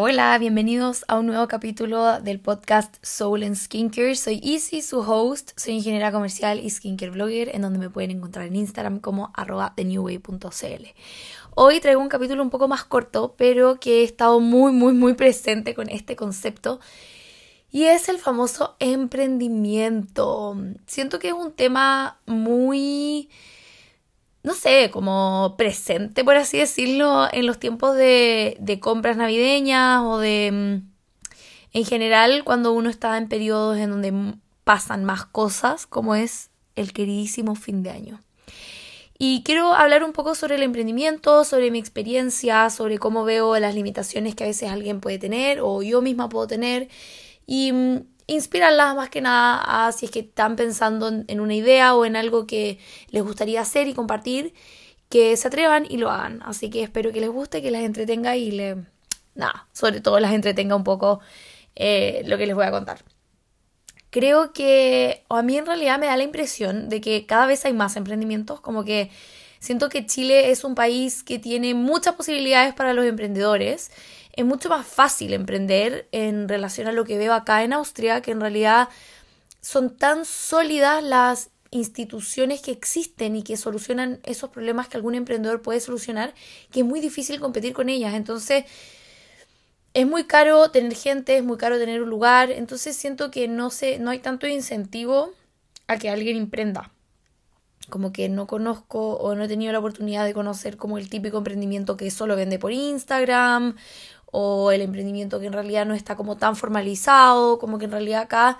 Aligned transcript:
Hola, 0.00 0.38
bienvenidos 0.38 1.04
a 1.08 1.18
un 1.18 1.26
nuevo 1.26 1.48
capítulo 1.48 2.20
del 2.20 2.38
podcast 2.38 2.98
Soul 3.02 3.42
and 3.42 3.56
Skincare. 3.56 4.14
Soy 4.14 4.40
Easy, 4.44 4.80
su 4.80 5.00
host. 5.00 5.50
Soy 5.56 5.74
ingeniera 5.74 6.12
comercial 6.12 6.60
y 6.60 6.70
skincare 6.70 7.10
blogger, 7.10 7.52
en 7.52 7.62
donde 7.62 7.80
me 7.80 7.90
pueden 7.90 8.12
encontrar 8.12 8.46
en 8.46 8.54
Instagram 8.54 9.00
como 9.00 9.32
thenewway.cl. 9.74 10.84
Hoy 11.56 11.80
traigo 11.80 12.00
un 12.00 12.08
capítulo 12.08 12.44
un 12.44 12.50
poco 12.50 12.68
más 12.68 12.84
corto, 12.84 13.34
pero 13.36 13.80
que 13.80 14.02
he 14.02 14.04
estado 14.04 14.38
muy, 14.38 14.70
muy, 14.70 14.92
muy 14.92 15.14
presente 15.14 15.74
con 15.74 15.88
este 15.88 16.14
concepto. 16.14 16.78
Y 17.72 17.86
es 17.86 18.08
el 18.08 18.18
famoso 18.18 18.76
emprendimiento. 18.78 20.56
Siento 20.86 21.18
que 21.18 21.26
es 21.30 21.34
un 21.34 21.50
tema 21.50 22.20
muy 22.24 23.30
no 24.48 24.54
sé, 24.54 24.88
como 24.90 25.56
presente, 25.58 26.24
por 26.24 26.36
así 26.36 26.56
decirlo, 26.56 27.28
en 27.30 27.46
los 27.46 27.58
tiempos 27.58 27.94
de, 27.94 28.78
compras 28.80 29.18
navideñas 29.18 30.02
o 30.02 30.18
de... 30.18 30.50
Mm, 30.50 30.88
en 31.74 31.84
general, 31.84 32.44
cuando 32.44 32.72
uno 32.72 32.88
está 32.88 33.18
en 33.18 33.28
periodos 33.28 33.76
en 33.76 33.90
donde 33.90 34.34
pasan 34.64 35.04
más 35.04 35.26
cosas, 35.26 35.86
como 35.86 36.14
es 36.14 36.48
el 36.76 36.94
queridísimo 36.94 37.56
fin 37.56 37.82
de 37.82 37.90
año. 37.90 38.20
Y 39.18 39.42
quiero 39.44 39.74
hablar 39.74 40.02
un 40.02 40.14
poco 40.14 40.34
sobre 40.34 40.54
el 40.54 40.62
emprendimiento, 40.62 41.44
sobre 41.44 41.70
mi 41.70 41.78
experiencia, 41.78 42.70
sobre 42.70 42.96
cómo 42.96 43.24
veo 43.24 43.58
las 43.58 43.74
limitaciones 43.74 44.34
que 44.34 44.44
a 44.44 44.46
veces 44.46 44.70
alguien 44.70 45.00
puede 45.00 45.18
tener 45.18 45.60
o 45.60 45.82
yo 45.82 46.00
misma 46.00 46.30
puedo 46.30 46.46
tener. 46.46 46.88
Y 47.46 47.70
mm, 47.70 47.98
inspirarlas 48.28 48.94
más 48.94 49.08
que 49.08 49.20
nada 49.20 49.86
a 49.88 49.90
si 49.90 50.06
es 50.06 50.12
que 50.12 50.20
están 50.20 50.54
pensando 50.54 51.08
en 51.08 51.40
una 51.40 51.54
idea 51.54 51.94
o 51.94 52.04
en 52.04 52.14
algo 52.14 52.46
que 52.46 52.78
les 53.10 53.24
gustaría 53.24 53.60
hacer 53.62 53.88
y 53.88 53.94
compartir, 53.94 54.54
que 55.08 55.36
se 55.36 55.48
atrevan 55.48 55.86
y 55.88 55.96
lo 55.96 56.10
hagan. 56.10 56.40
Así 56.44 56.70
que 56.70 56.82
espero 56.82 57.10
que 57.10 57.20
les 57.20 57.30
guste, 57.30 57.62
que 57.62 57.72
las 57.72 57.82
entretenga 57.82 58.36
y 58.36 58.52
le... 58.52 58.76
Nada, 59.34 59.66
sobre 59.72 60.00
todo 60.00 60.20
las 60.20 60.32
entretenga 60.32 60.76
un 60.76 60.84
poco 60.84 61.20
eh, 61.74 62.22
lo 62.26 62.36
que 62.38 62.46
les 62.46 62.54
voy 62.54 62.66
a 62.66 62.70
contar. 62.70 63.02
Creo 64.10 64.52
que, 64.52 65.24
o 65.28 65.36
a 65.36 65.42
mí 65.42 65.56
en 65.56 65.66
realidad 65.66 65.98
me 65.98 66.06
da 66.06 66.16
la 66.16 66.24
impresión 66.24 66.88
de 66.88 67.00
que 67.00 67.24
cada 67.24 67.46
vez 67.46 67.64
hay 67.64 67.72
más 67.72 67.96
emprendimientos, 67.96 68.60
como 68.60 68.84
que 68.84 69.10
siento 69.58 69.88
que 69.88 70.06
Chile 70.06 70.50
es 70.50 70.64
un 70.64 70.74
país 70.74 71.22
que 71.22 71.38
tiene 71.38 71.74
muchas 71.74 72.14
posibilidades 72.14 72.74
para 72.74 72.92
los 72.92 73.04
emprendedores 73.06 73.90
es 74.38 74.44
mucho 74.44 74.68
más 74.68 74.86
fácil 74.86 75.32
emprender 75.32 76.06
en 76.12 76.48
relación 76.48 76.86
a 76.86 76.92
lo 76.92 77.04
que 77.04 77.18
veo 77.18 77.34
acá 77.34 77.64
en 77.64 77.72
Austria, 77.72 78.22
que 78.22 78.30
en 78.30 78.40
realidad 78.40 78.88
son 79.60 79.96
tan 79.96 80.24
sólidas 80.24 81.02
las 81.02 81.50
instituciones 81.72 82.62
que 82.62 82.70
existen 82.70 83.34
y 83.34 83.42
que 83.42 83.56
solucionan 83.56 84.20
esos 84.22 84.50
problemas 84.50 84.86
que 84.86 84.96
algún 84.96 85.16
emprendedor 85.16 85.60
puede 85.60 85.80
solucionar, 85.80 86.34
que 86.70 86.80
es 86.80 86.86
muy 86.86 87.00
difícil 87.00 87.40
competir 87.40 87.72
con 87.72 87.88
ellas. 87.88 88.14
Entonces, 88.14 88.64
es 89.92 90.06
muy 90.06 90.22
caro 90.22 90.70
tener 90.70 90.94
gente, 90.94 91.36
es 91.36 91.42
muy 91.42 91.56
caro 91.56 91.76
tener 91.76 92.00
un 92.00 92.08
lugar, 92.08 92.52
entonces 92.52 92.94
siento 92.94 93.32
que 93.32 93.48
no 93.48 93.70
sé, 93.70 93.98
no 93.98 94.10
hay 94.10 94.20
tanto 94.20 94.46
incentivo 94.46 95.32
a 95.88 95.98
que 95.98 96.10
alguien 96.10 96.36
emprenda. 96.36 96.92
Como 97.90 98.12
que 98.12 98.28
no 98.28 98.46
conozco 98.46 99.14
o 99.14 99.34
no 99.34 99.44
he 99.44 99.48
tenido 99.48 99.72
la 99.72 99.78
oportunidad 99.78 100.26
de 100.26 100.34
conocer 100.34 100.76
como 100.76 100.96
el 100.98 101.08
típico 101.08 101.38
emprendimiento 101.38 101.96
que 101.96 102.10
solo 102.12 102.36
vende 102.36 102.58
por 102.58 102.70
Instagram 102.70 103.74
o 104.30 104.70
el 104.72 104.82
emprendimiento 104.82 105.40
que 105.40 105.46
en 105.46 105.52
realidad 105.52 105.86
no 105.86 105.94
está 105.94 106.16
como 106.16 106.36
tan 106.36 106.56
formalizado, 106.56 107.58
como 107.58 107.78
que 107.78 107.86
en 107.86 107.92
realidad 107.92 108.22
acá 108.22 108.58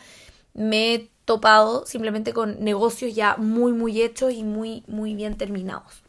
me 0.55 0.95
he 0.95 1.11
topado 1.25 1.85
simplemente 1.87 2.33
con 2.33 2.63
negocios 2.65 3.15
ya 3.15 3.37
muy 3.37 3.73
muy 3.73 4.01
hechos 4.03 4.33
y 4.33 4.45
muy 4.45 4.83
muy 4.87 5.15
bien 5.15 5.37
terminados. 5.37 6.03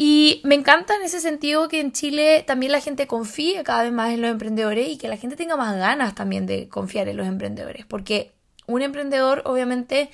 Y 0.00 0.40
me 0.44 0.54
encanta 0.54 0.94
en 0.94 1.02
ese 1.02 1.18
sentido 1.20 1.68
que 1.68 1.80
en 1.80 1.90
Chile 1.90 2.44
también 2.46 2.70
la 2.70 2.80
gente 2.80 3.08
confíe 3.08 3.64
cada 3.64 3.82
vez 3.82 3.92
más 3.92 4.12
en 4.12 4.20
los 4.22 4.30
emprendedores 4.30 4.88
y 4.88 4.96
que 4.96 5.08
la 5.08 5.16
gente 5.16 5.34
tenga 5.34 5.56
más 5.56 5.76
ganas 5.76 6.14
también 6.14 6.46
de 6.46 6.68
confiar 6.68 7.08
en 7.08 7.16
los 7.16 7.26
emprendedores, 7.26 7.84
porque 7.84 8.30
un 8.66 8.82
emprendedor 8.82 9.42
obviamente 9.44 10.10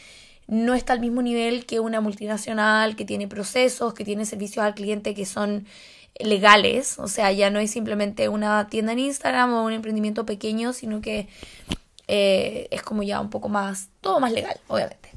no 0.47 0.75
está 0.75 0.95
al 0.95 1.01
mismo 1.01 1.21
nivel 1.21 1.67
que 1.67 1.81
una 1.81 2.01
multinacional 2.01 2.97
que 2.97 3.05
tiene 3.05 3.29
procesos, 3.29 3.93
que 3.93 4.05
tiene 4.05 4.25
servicios 4.25 4.65
al 4.65 4.75
cliente 4.75 5.15
que 5.15 5.27
son 5.27 5.67
legales, 6.19 6.99
o 6.99 7.09
sea, 7.09 7.33
ya 7.33 7.51
no 7.51 7.59
es 7.59 7.71
simplemente 7.71 8.29
una 8.29 8.69
tienda 8.69 8.93
en 8.93 9.01
Instagram 9.01 9.53
o 9.55 9.65
un 9.65 9.73
emprendimiento 9.73 10.25
pequeño, 10.25 10.73
sino 10.73 11.01
que 11.01 11.29
eh, 12.07 12.69
es 12.71 12.83
como 12.83 13.03
ya 13.03 13.21
un 13.21 13.31
poco 13.31 13.49
más, 13.49 13.89
todo 14.01 14.21
más 14.21 14.33
legal, 14.33 14.61
obviamente. 14.69 15.11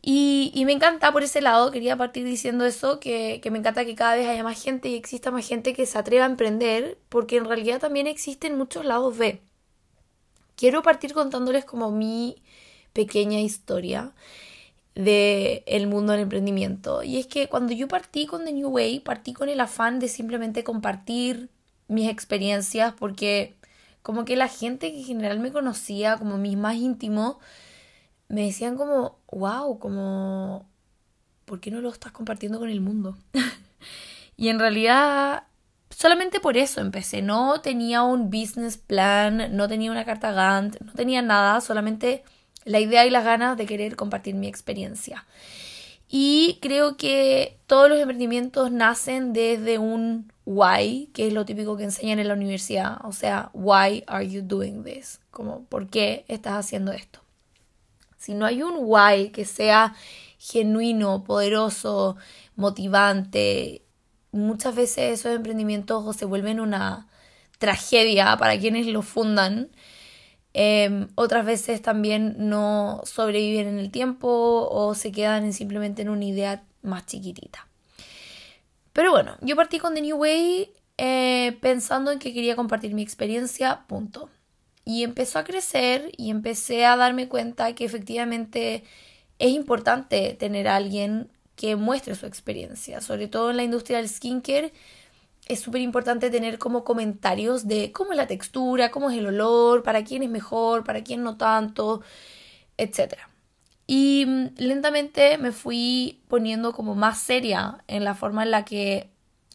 Y, 0.00 0.62
me 0.64 0.72
encanta 0.72 1.12
por 1.12 1.22
ese 1.22 1.42
lado, 1.42 1.70
quería 1.70 1.96
partir 1.96 2.24
diciendo 2.24 2.64
eso, 2.64 2.98
que, 2.98 3.40
que 3.42 3.50
me 3.50 3.58
encanta 3.58 3.84
que 3.84 3.94
cada 3.94 4.16
vez 4.16 4.26
haya 4.26 4.42
más 4.42 4.62
gente 4.62 4.88
y 4.88 4.94
exista 4.94 5.30
más 5.30 5.46
gente 5.46 5.74
que 5.74 5.84
se 5.86 5.98
atreva 5.98 6.24
a 6.24 6.28
emprender, 6.28 6.98
porque 7.08 7.36
en 7.36 7.44
realidad 7.44 7.80
también 7.80 8.06
existen 8.06 8.56
muchos 8.56 8.84
lados 8.84 9.18
B. 9.18 9.40
Quiero 10.56 10.82
partir 10.82 11.12
contándoles 11.12 11.64
como 11.64 11.90
mi 11.90 12.42
pequeña 12.92 13.40
historia 13.40 14.12
del 14.98 15.62
el 15.66 15.86
mundo 15.86 16.12
del 16.12 16.22
emprendimiento. 16.22 17.04
Y 17.04 17.18
es 17.18 17.26
que 17.28 17.48
cuando 17.48 17.72
yo 17.72 17.86
partí 17.86 18.26
con 18.26 18.44
The 18.44 18.52
New 18.52 18.68
Way, 18.68 19.00
partí 19.00 19.32
con 19.32 19.48
el 19.48 19.60
afán 19.60 20.00
de 20.00 20.08
simplemente 20.08 20.64
compartir 20.64 21.50
mis 21.86 22.10
experiencias 22.10 22.94
porque 22.98 23.54
como 24.02 24.24
que 24.24 24.36
la 24.36 24.48
gente 24.48 24.90
que 24.90 24.98
en 24.98 25.04
general 25.04 25.38
me 25.38 25.52
conocía, 25.52 26.16
como 26.16 26.36
mis 26.36 26.56
más 26.56 26.76
íntimos, 26.76 27.36
me 28.28 28.42
decían 28.42 28.76
como, 28.76 29.18
wow, 29.30 29.78
como, 29.78 30.68
¿por 31.44 31.60
qué 31.60 31.70
no 31.70 31.80
lo 31.80 31.90
estás 31.90 32.10
compartiendo 32.10 32.58
con 32.58 32.68
el 32.68 32.80
mundo? 32.80 33.16
y 34.36 34.48
en 34.48 34.58
realidad, 34.58 35.44
solamente 35.90 36.40
por 36.40 36.56
eso 36.56 36.80
empecé. 36.80 37.22
No 37.22 37.60
tenía 37.60 38.02
un 38.02 38.30
business 38.30 38.78
plan, 38.78 39.56
no 39.56 39.68
tenía 39.68 39.92
una 39.92 40.04
carta 40.04 40.32
Gantt, 40.32 40.80
no 40.80 40.92
tenía 40.92 41.22
nada, 41.22 41.60
solamente 41.60 42.24
la 42.64 42.80
idea 42.80 43.06
y 43.06 43.10
las 43.10 43.24
ganas 43.24 43.56
de 43.56 43.66
querer 43.66 43.96
compartir 43.96 44.34
mi 44.34 44.46
experiencia. 44.46 45.26
Y 46.08 46.58
creo 46.62 46.96
que 46.96 47.58
todos 47.66 47.88
los 47.88 47.98
emprendimientos 47.98 48.72
nacen 48.72 49.32
desde 49.32 49.78
un 49.78 50.32
why, 50.46 51.10
que 51.12 51.26
es 51.26 51.34
lo 51.34 51.44
típico 51.44 51.76
que 51.76 51.84
enseñan 51.84 52.18
en 52.18 52.28
la 52.28 52.34
universidad. 52.34 52.98
O 53.04 53.12
sea, 53.12 53.50
why 53.52 54.04
are 54.06 54.26
you 54.26 54.40
doing 54.42 54.82
this? 54.82 55.20
Como, 55.30 55.64
¿por 55.64 55.88
qué 55.88 56.24
estás 56.28 56.54
haciendo 56.54 56.92
esto? 56.92 57.20
Si 58.16 58.32
no 58.32 58.46
hay 58.46 58.62
un 58.62 58.74
why 58.78 59.30
que 59.30 59.44
sea 59.44 59.94
genuino, 60.38 61.24
poderoso, 61.24 62.16
motivante, 62.56 63.82
muchas 64.32 64.74
veces 64.74 65.20
esos 65.20 65.34
emprendimientos 65.34 66.16
se 66.16 66.24
vuelven 66.24 66.60
una 66.60 67.06
tragedia 67.58 68.36
para 68.38 68.58
quienes 68.58 68.86
lo 68.86 69.02
fundan 69.02 69.68
Em, 70.60 71.06
otras 71.14 71.46
veces 71.46 71.82
también 71.82 72.34
no 72.36 73.00
sobreviven 73.04 73.68
en 73.68 73.78
el 73.78 73.92
tiempo 73.92 74.66
o 74.68 74.92
se 74.96 75.12
quedan 75.12 75.44
en 75.44 75.52
simplemente 75.52 76.02
en 76.02 76.08
una 76.08 76.24
idea 76.24 76.64
más 76.82 77.06
chiquitita. 77.06 77.68
Pero 78.92 79.12
bueno, 79.12 79.36
yo 79.40 79.54
partí 79.54 79.78
con 79.78 79.94
The 79.94 80.00
New 80.02 80.16
Way 80.16 80.72
eh, 80.96 81.56
pensando 81.60 82.10
en 82.10 82.18
que 82.18 82.34
quería 82.34 82.56
compartir 82.56 82.92
mi 82.92 83.02
experiencia, 83.02 83.84
punto. 83.86 84.30
Y 84.84 85.04
empezó 85.04 85.38
a 85.38 85.44
crecer 85.44 86.10
y 86.16 86.30
empecé 86.30 86.84
a 86.86 86.96
darme 86.96 87.28
cuenta 87.28 87.76
que 87.76 87.84
efectivamente 87.84 88.82
es 89.38 89.52
importante 89.52 90.34
tener 90.34 90.66
a 90.66 90.74
alguien 90.74 91.30
que 91.54 91.76
muestre 91.76 92.16
su 92.16 92.26
experiencia, 92.26 93.00
sobre 93.00 93.28
todo 93.28 93.50
en 93.50 93.58
la 93.58 93.62
industria 93.62 93.98
del 93.98 94.08
skincare 94.08 94.72
es 95.48 95.60
súper 95.60 95.80
importante 95.80 96.30
tener 96.30 96.58
como 96.58 96.84
comentarios 96.84 97.66
de 97.66 97.92
cómo 97.92 98.12
es 98.12 98.16
la 98.16 98.26
textura, 98.26 98.90
cómo 98.90 99.10
es 99.10 99.18
el 99.18 99.26
olor, 99.26 99.82
para 99.82 100.04
quién 100.04 100.22
es 100.22 100.30
mejor, 100.30 100.84
para 100.84 101.02
quién 101.02 101.22
no 101.22 101.36
tanto, 101.36 102.02
etc. 102.76 103.14
Y 103.86 104.24
mm, 104.26 104.46
lentamente 104.58 105.38
me 105.38 105.52
fui 105.52 106.22
poniendo 106.28 106.72
como 106.72 106.94
más 106.94 107.18
seria 107.18 107.82
en 107.88 108.04
la 108.04 108.14
forma 108.14 108.42
en 108.44 108.50
la 108.50 108.64
que 108.64 109.10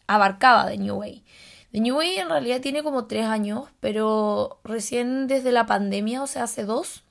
abarcaba 0.07 0.67
The 0.67 0.77
New 0.77 0.95
Way. 0.95 1.23
The 1.71 1.79
New 1.79 1.97
Way 1.97 2.17
en 2.17 2.29
realidad 2.29 2.61
tiene 2.61 2.83
como 2.83 3.05
tres 3.05 3.25
años, 3.25 3.69
pero 3.79 4.59
recién 4.63 5.27
desde 5.27 5.51
la 5.51 5.65
pandemia, 5.65 6.23
o 6.23 6.27
sea, 6.27 6.43
hace 6.43 6.65
dos, 6.65 7.03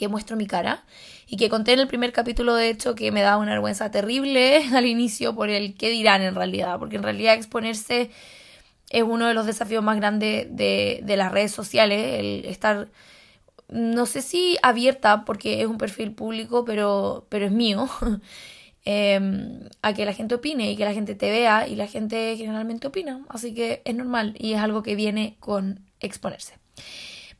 que 0.00 0.08
muestro 0.08 0.34
mi 0.34 0.46
cara 0.46 0.82
y 1.26 1.36
que 1.36 1.50
conté 1.50 1.74
en 1.74 1.80
el 1.80 1.86
primer 1.86 2.10
capítulo, 2.14 2.54
de 2.54 2.70
hecho, 2.70 2.94
que 2.94 3.12
me 3.12 3.20
da 3.20 3.36
una 3.36 3.52
vergüenza 3.52 3.90
terrible 3.90 4.64
al 4.74 4.86
inicio 4.86 5.34
por 5.34 5.50
el 5.50 5.76
qué 5.76 5.90
dirán 5.90 6.22
en 6.22 6.34
realidad, 6.34 6.78
porque 6.78 6.96
en 6.96 7.02
realidad 7.02 7.34
exponerse 7.34 8.10
es 8.88 9.02
uno 9.02 9.26
de 9.28 9.34
los 9.34 9.44
desafíos 9.44 9.84
más 9.84 9.98
grandes 9.98 10.46
de, 10.56 11.00
de 11.02 11.16
las 11.18 11.30
redes 11.30 11.52
sociales, 11.52 12.18
el 12.18 12.46
estar, 12.46 12.88
no 13.68 14.06
sé 14.06 14.22
si 14.22 14.56
abierta, 14.62 15.26
porque 15.26 15.60
es 15.60 15.66
un 15.66 15.76
perfil 15.76 16.12
público, 16.12 16.64
pero, 16.64 17.26
pero 17.28 17.44
es 17.46 17.52
mío. 17.52 17.88
Em, 18.86 19.68
a 19.82 19.92
que 19.92 20.06
la 20.06 20.14
gente 20.14 20.34
opine 20.34 20.70
y 20.70 20.76
que 20.76 20.86
la 20.86 20.94
gente 20.94 21.14
te 21.14 21.30
vea 21.30 21.68
y 21.68 21.76
la 21.76 21.86
gente 21.86 22.34
generalmente 22.38 22.86
opina. 22.86 23.26
Así 23.28 23.52
que 23.52 23.82
es 23.84 23.94
normal 23.94 24.34
y 24.38 24.54
es 24.54 24.58
algo 24.58 24.82
que 24.82 24.94
viene 24.94 25.36
con 25.38 25.84
exponerse. 26.00 26.54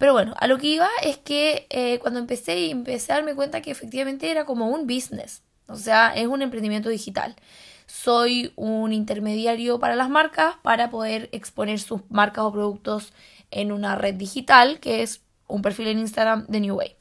Pero 0.00 0.14
bueno, 0.14 0.32
a 0.38 0.46
lo 0.46 0.56
que 0.56 0.68
iba 0.68 0.88
es 1.02 1.18
que 1.18 1.66
eh, 1.68 1.98
cuando 1.98 2.20
empecé 2.20 2.58
y 2.58 2.70
empecé 2.70 3.12
a 3.12 3.16
darme 3.16 3.34
cuenta 3.34 3.60
que 3.60 3.70
efectivamente 3.70 4.30
era 4.30 4.46
como 4.46 4.68
un 4.68 4.86
business, 4.86 5.42
o 5.66 5.76
sea, 5.76 6.14
es 6.16 6.26
un 6.26 6.40
emprendimiento 6.40 6.88
digital. 6.88 7.36
soy 7.84 8.54
un 8.56 8.94
intermediario 8.94 9.78
para 9.78 9.96
las 9.96 10.08
marcas 10.08 10.54
para 10.62 10.88
poder 10.88 11.28
exponer 11.32 11.80
sus 11.80 12.00
marcas 12.08 12.44
o 12.46 12.52
productos 12.52 13.12
en 13.50 13.72
una 13.72 13.94
red 13.94 14.14
digital 14.14 14.80
que 14.80 15.02
es 15.02 15.20
un 15.48 15.60
perfil 15.60 15.88
en 15.88 15.98
Instagram 15.98 16.46
de 16.46 16.60
New 16.60 16.76
Way. 16.76 16.96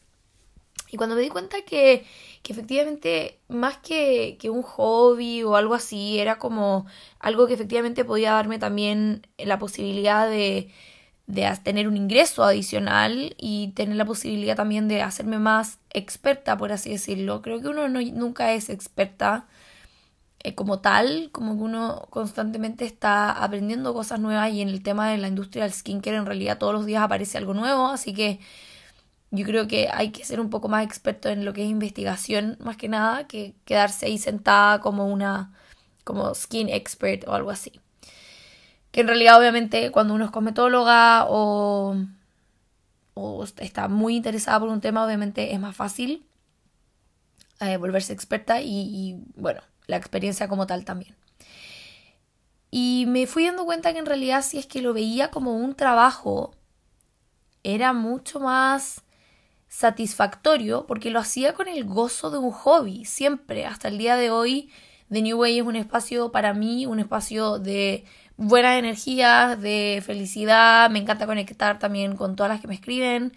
Y 0.92 0.98
cuando 0.98 1.16
me 1.16 1.22
di 1.22 1.30
cuenta 1.30 1.62
que, 1.62 2.06
que 2.44 2.52
efectivamente 2.52 3.40
más 3.48 3.78
que, 3.78 4.38
que, 4.42 4.50
un 4.50 4.62
hobby 4.64 5.44
o 5.44 5.56
algo 5.56 5.74
así, 5.74 6.20
era 6.20 6.38
como 6.38 6.86
algo 7.20 7.48
que 7.48 7.54
efectivamente 7.54 8.04
podía 8.04 8.34
darme 8.34 8.60
también 8.60 9.26
la 9.38 9.58
posibilidad 9.58 10.30
de, 10.30 10.70
de 11.30 11.48
tener 11.64 11.88
un 11.88 11.96
ingreso 11.96 12.44
adicional 12.44 13.36
y 13.38 13.70
tener 13.74 13.96
la 13.98 14.06
posibilidad 14.06 14.56
también 14.56 14.88
de 14.88 15.04
hacerme 15.04 15.38
más 15.38 15.80
experta, 15.92 16.58
por 16.58 16.72
así 16.72 16.90
decirlo. 16.92 17.44
Creo 17.44 17.62
que 17.62 17.68
uno 17.70 17.88
no, 17.88 18.02
nunca 18.02 18.54
es 18.54 18.70
experta 18.70 19.48
eh, 20.44 20.56
como 20.56 20.80
tal, 20.80 21.30
como 21.32 21.56
que 21.58 21.64
uno 21.64 22.08
constantemente 22.10 22.86
está 22.86 23.32
aprendiendo 23.32 23.94
cosas 23.94 24.20
nuevas 24.20 24.52
y 24.52 24.62
en 24.62 24.70
el 24.70 24.82
tema 24.84 25.10
de 25.10 25.18
la 25.20 25.28
industria 25.28 25.64
del 25.64 25.74
skincare 25.74 26.18
en 26.18 26.26
realidad 26.26 26.58
todos 26.58 26.74
los 26.74 26.86
días 26.86 27.04
aparece 27.04 27.38
algo 27.38 27.54
nuevo, 27.54 27.88
así 27.88 28.14
que 28.14 28.40
yo 29.32 29.46
creo 29.46 29.68
que 29.68 29.90
hay 29.94 30.12
que 30.12 30.26
ser 30.26 30.40
un 30.40 30.50
poco 30.50 30.70
más 30.70 30.86
experto 30.86 31.30
en 31.30 31.46
lo 31.46 31.54
que 31.54 31.64
es 31.64 31.70
investigación, 31.70 32.58
más 32.62 32.78
que 32.78 32.90
nada, 32.90 33.28
que 33.28 33.56
quedarse 33.66 34.08
ahí 34.08 34.18
sentada 34.18 34.82
como 34.82 35.08
una, 35.08 35.54
como 36.04 36.34
skin 36.36 36.70
expert 36.70 37.28
o 37.28 37.34
algo 37.34 37.52
así. 37.52 37.82
Que 38.92 39.02
en 39.02 39.08
realidad, 39.08 39.38
obviamente, 39.38 39.92
cuando 39.92 40.14
uno 40.14 40.26
es 40.26 40.32
cosmetóloga 40.32 41.26
o, 41.30 41.96
está 43.58 43.88
muy 43.88 44.16
interesada 44.16 44.60
por 44.60 44.70
un 44.70 44.82
tema, 44.82 45.06
obviamente 45.06 45.54
es 45.54 45.60
más 45.60 45.76
fácil 45.76 46.26
eh, 47.60 47.78
volverse 47.78 48.14
experta 48.14 48.62
y, 48.62 48.70
y, 48.70 49.18
bueno, 49.36 49.62
la 49.88 49.98
experiencia 49.98 50.48
como 50.48 50.66
tal 50.66 50.86
también. 50.86 51.16
Y 52.72 53.06
me 53.08 53.28
fui 53.28 53.46
dando 53.46 53.66
cuenta 53.66 53.94
que 53.94 54.00
en 54.00 54.06
realidad 54.06 54.44
si 54.44 54.58
es 54.58 54.68
que 54.68 54.82
lo 54.82 54.94
veía 54.94 55.32
como 55.32 55.56
un 55.56 55.76
trabajo, 55.76 56.54
era 57.64 57.94
mucho 57.94 58.40
más 58.40 59.04
satisfactorio 59.68 60.86
porque 60.88 61.12
lo 61.12 61.20
hacía 61.20 61.54
con 61.54 61.68
el 61.68 61.84
gozo 61.86 62.32
de 62.32 62.40
un 62.40 62.52
hobby, 62.52 63.06
siempre, 63.06 63.66
hasta 63.66 63.88
el 63.88 63.98
día 63.98 64.16
de 64.16 64.32
hoy. 64.32 64.72
The 65.12 65.22
New 65.22 65.40
Way 65.40 65.60
es 65.60 65.66
un 65.66 65.76
espacio 65.76 66.32
para 66.32 66.54
mí, 66.54 66.86
un 66.86 67.00
espacio 67.00 67.60
de 67.60 68.06
buenas 68.40 68.80
energías, 68.80 69.62
de 69.62 70.02
felicidad. 70.04 70.90
Me 70.90 71.00
encanta 71.00 71.28
conectar 71.28 71.78
también 71.78 72.16
con 72.16 72.36
todas 72.36 72.50
las 72.50 72.62
que 72.62 72.68
me 72.68 72.74
escriben, 72.74 73.34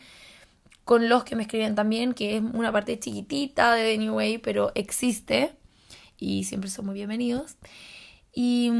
con 0.84 1.08
los 1.08 1.25
que 1.25 1.34
me 1.34 1.43
escriben 1.43 1.75
también, 1.75 2.14
que 2.14 2.37
es 2.37 2.43
una 2.43 2.70
parte 2.70 2.99
chiquitita 2.99 3.75
de 3.75 3.82
The 3.82 3.99
New 3.99 4.14
Way, 4.14 4.38
pero 4.38 4.70
existe 4.76 5.56
y 6.19 6.44
siempre 6.44 6.70
son 6.70 6.87
muy 6.87 6.94
bienvenidos. 6.94 7.56
Y, 8.32 8.70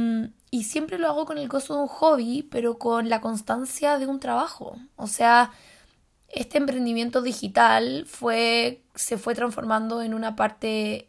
y 0.51 0.63
siempre 0.63 0.99
lo 0.99 1.09
hago 1.09 1.27
con 1.27 1.39
el 1.39 1.49
gozo 1.49 1.75
de 1.75 1.83
un 1.83 1.89
hobby, 1.89 2.43
pero 2.51 2.79
con 2.79 3.09
la 3.09 3.21
constancia 3.21 3.99
de 3.99 4.07
un 4.07 4.21
trabajo. 4.21 4.79
O 4.95 5.09
sea, 5.09 5.51
este 6.29 6.57
emprendimiento 6.57 7.21
digital 7.21 8.05
fue, 8.07 8.85
se 8.95 9.19
fue 9.19 9.35
transformando 9.35 10.03
en 10.03 10.15
una 10.15 10.37
parte 10.37 11.09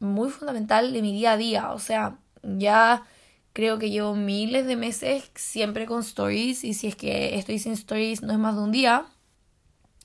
muy 0.00 0.30
fundamental 0.30 0.92
de 0.92 1.00
mi 1.00 1.12
día 1.12 1.32
a 1.32 1.36
día. 1.36 1.72
O 1.72 1.78
sea, 1.78 2.18
ya 2.42 3.04
creo 3.52 3.78
que 3.78 3.90
llevo 3.90 4.14
miles 4.14 4.66
de 4.66 4.76
meses 4.76 5.30
siempre 5.34 5.86
con 5.86 6.00
stories 6.00 6.64
y 6.64 6.74
si 6.74 6.88
es 6.88 6.96
que 6.96 7.36
estoy 7.36 7.58
sin 7.58 7.72
stories 7.72 8.22
no 8.22 8.32
es 8.32 8.38
más 8.38 8.56
de 8.56 8.62
un 8.62 8.72
día. 8.72 9.06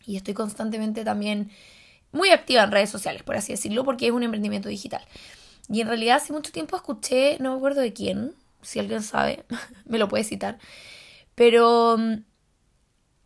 Y 0.06 0.18
estoy 0.18 0.34
constantemente 0.34 1.04
también 1.04 1.52
muy 2.12 2.30
activa 2.30 2.64
en 2.64 2.72
redes 2.72 2.90
sociales, 2.90 3.24
por 3.24 3.36
así 3.36 3.54
decirlo, 3.54 3.84
porque 3.84 4.08
es 4.08 4.12
un 4.12 4.24
emprendimiento 4.24 4.70
digital. 4.70 5.04
Y 5.70 5.82
en 5.82 5.88
realidad 5.88 6.18
hace 6.18 6.34
mucho 6.34 6.52
tiempo 6.52 6.76
escuché, 6.76 7.38
no 7.40 7.52
me 7.52 7.58
acuerdo 7.58 7.82
de 7.82 7.94
quién, 7.94 8.34
si 8.62 8.80
alguien 8.80 9.02
sabe, 9.02 9.46
me 9.86 9.98
lo 9.98 10.08
puede 10.08 10.24
citar, 10.24 10.60
pero 11.36 11.98
mm, 11.98 12.24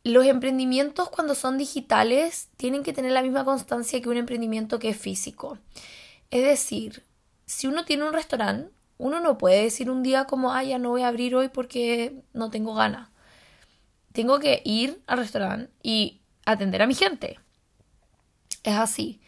los 0.04 0.26
emprendimientos 0.26 1.10
cuando 1.10 1.36
son 1.36 1.58
digitales 1.58 2.50
tienen 2.58 2.84
que 2.84 2.94
tener 2.94 3.12
la 3.12 3.24
misma 3.24 3.44
constancia 3.44 4.02
que 4.02 4.10
un 4.10 4.18
emprendimiento 4.18 4.80
que 4.80 4.90
es 4.90 4.98
físico. 4.98 5.58
Es 6.32 6.44
decir, 6.44 7.04
si 7.46 7.68
uno 7.68 7.86
tiene 7.86 8.06
un 8.06 8.14
restaurante, 8.14 8.72
uno 8.98 9.20
no 9.20 9.38
puede 9.38 9.64
decir 9.64 9.90
un 9.90 10.04
día 10.04 10.26
como, 10.26 10.54
ah, 10.54 10.64
ya 10.64 10.80
no 10.80 10.90
voy 10.90 11.04
a 11.04 11.10
abrir 11.10 11.36
hoy 11.36 11.50
porque 11.50 12.24
no 12.34 12.50
tengo 12.50 12.74
ganas. 12.74 13.10
Tengo 14.14 14.40
que 14.40 14.62
ir 14.66 15.02
al 15.08 15.20
restaurante 15.20 15.72
y 15.84 16.22
atender 16.46 16.82
a 16.82 16.88
mi 16.88 16.96
gente. 16.96 17.40
Es 18.64 18.76
así. 18.76 19.22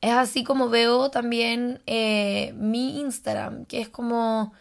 Es 0.00 0.12
así 0.12 0.44
como 0.44 0.68
veo 0.68 1.10
también 1.10 1.80
eh, 1.86 2.52
mi 2.56 3.00
Instagram, 3.00 3.64
que 3.66 3.80
es 3.80 3.88
como 3.88 4.52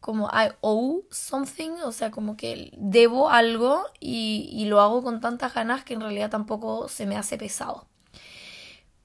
como 0.00 0.28
I 0.28 0.52
owe 0.60 1.02
something, 1.10 1.70
o 1.84 1.90
sea, 1.90 2.12
como 2.12 2.36
que 2.36 2.70
debo 2.76 3.28
algo 3.28 3.84
y, 3.98 4.48
y 4.52 4.66
lo 4.66 4.80
hago 4.80 5.02
con 5.02 5.20
tantas 5.20 5.52
ganas 5.52 5.82
que 5.84 5.94
en 5.94 6.00
realidad 6.00 6.30
tampoco 6.30 6.88
se 6.88 7.06
me 7.06 7.16
hace 7.16 7.36
pesado. 7.38 7.88